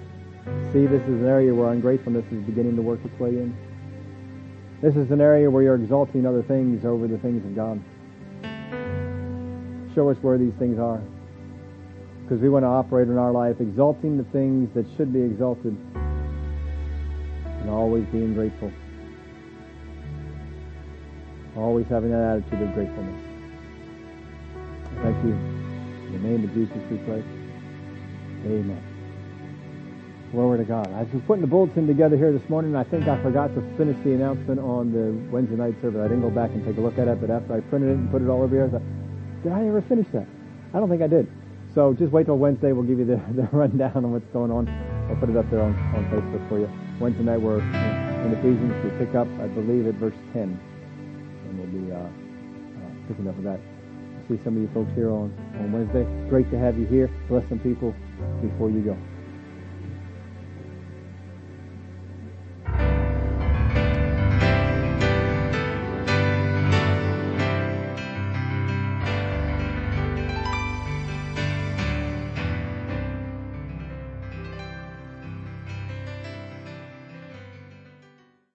[0.71, 3.57] See, this is an area where ungratefulness is beginning to work its way in.
[4.79, 7.81] This is an area where you're exalting other things over the things of God.
[9.95, 11.01] Show us where these things are.
[12.21, 15.75] Because we want to operate in our life exalting the things that should be exalted
[17.61, 18.71] and always being grateful.
[21.55, 23.26] Always having that attitude of gratefulness.
[25.03, 25.31] Thank you.
[25.31, 27.23] In the name of Jesus we pray.
[28.45, 28.83] Amen.
[30.31, 30.91] Glory to God.
[30.91, 33.61] I was putting the bulletin together here this morning, and I think I forgot to
[33.77, 36.01] finish the announcement on the Wednesday night service.
[36.03, 37.97] I didn't go back and take a look at it, but after I printed it
[37.97, 38.83] and put it all over here, I thought,
[39.43, 40.27] did I ever finish that?
[40.73, 41.31] I don't think I did.
[41.73, 42.73] So just wait till Wednesday.
[42.73, 44.67] We'll give you the, the rundown on what's going on.
[45.09, 46.69] I'll put it up there on, on Facebook for you.
[46.99, 48.73] Wednesday night we're in Ephesians.
[48.83, 50.43] We pick up, I believe, at verse 10.
[50.43, 53.76] And we'll be uh, uh, picking up with that.
[54.27, 56.03] See some of you folks here on, on Wednesday.
[56.29, 57.09] Great to have you here.
[57.29, 57.93] Bless some people
[58.41, 59.16] before you go.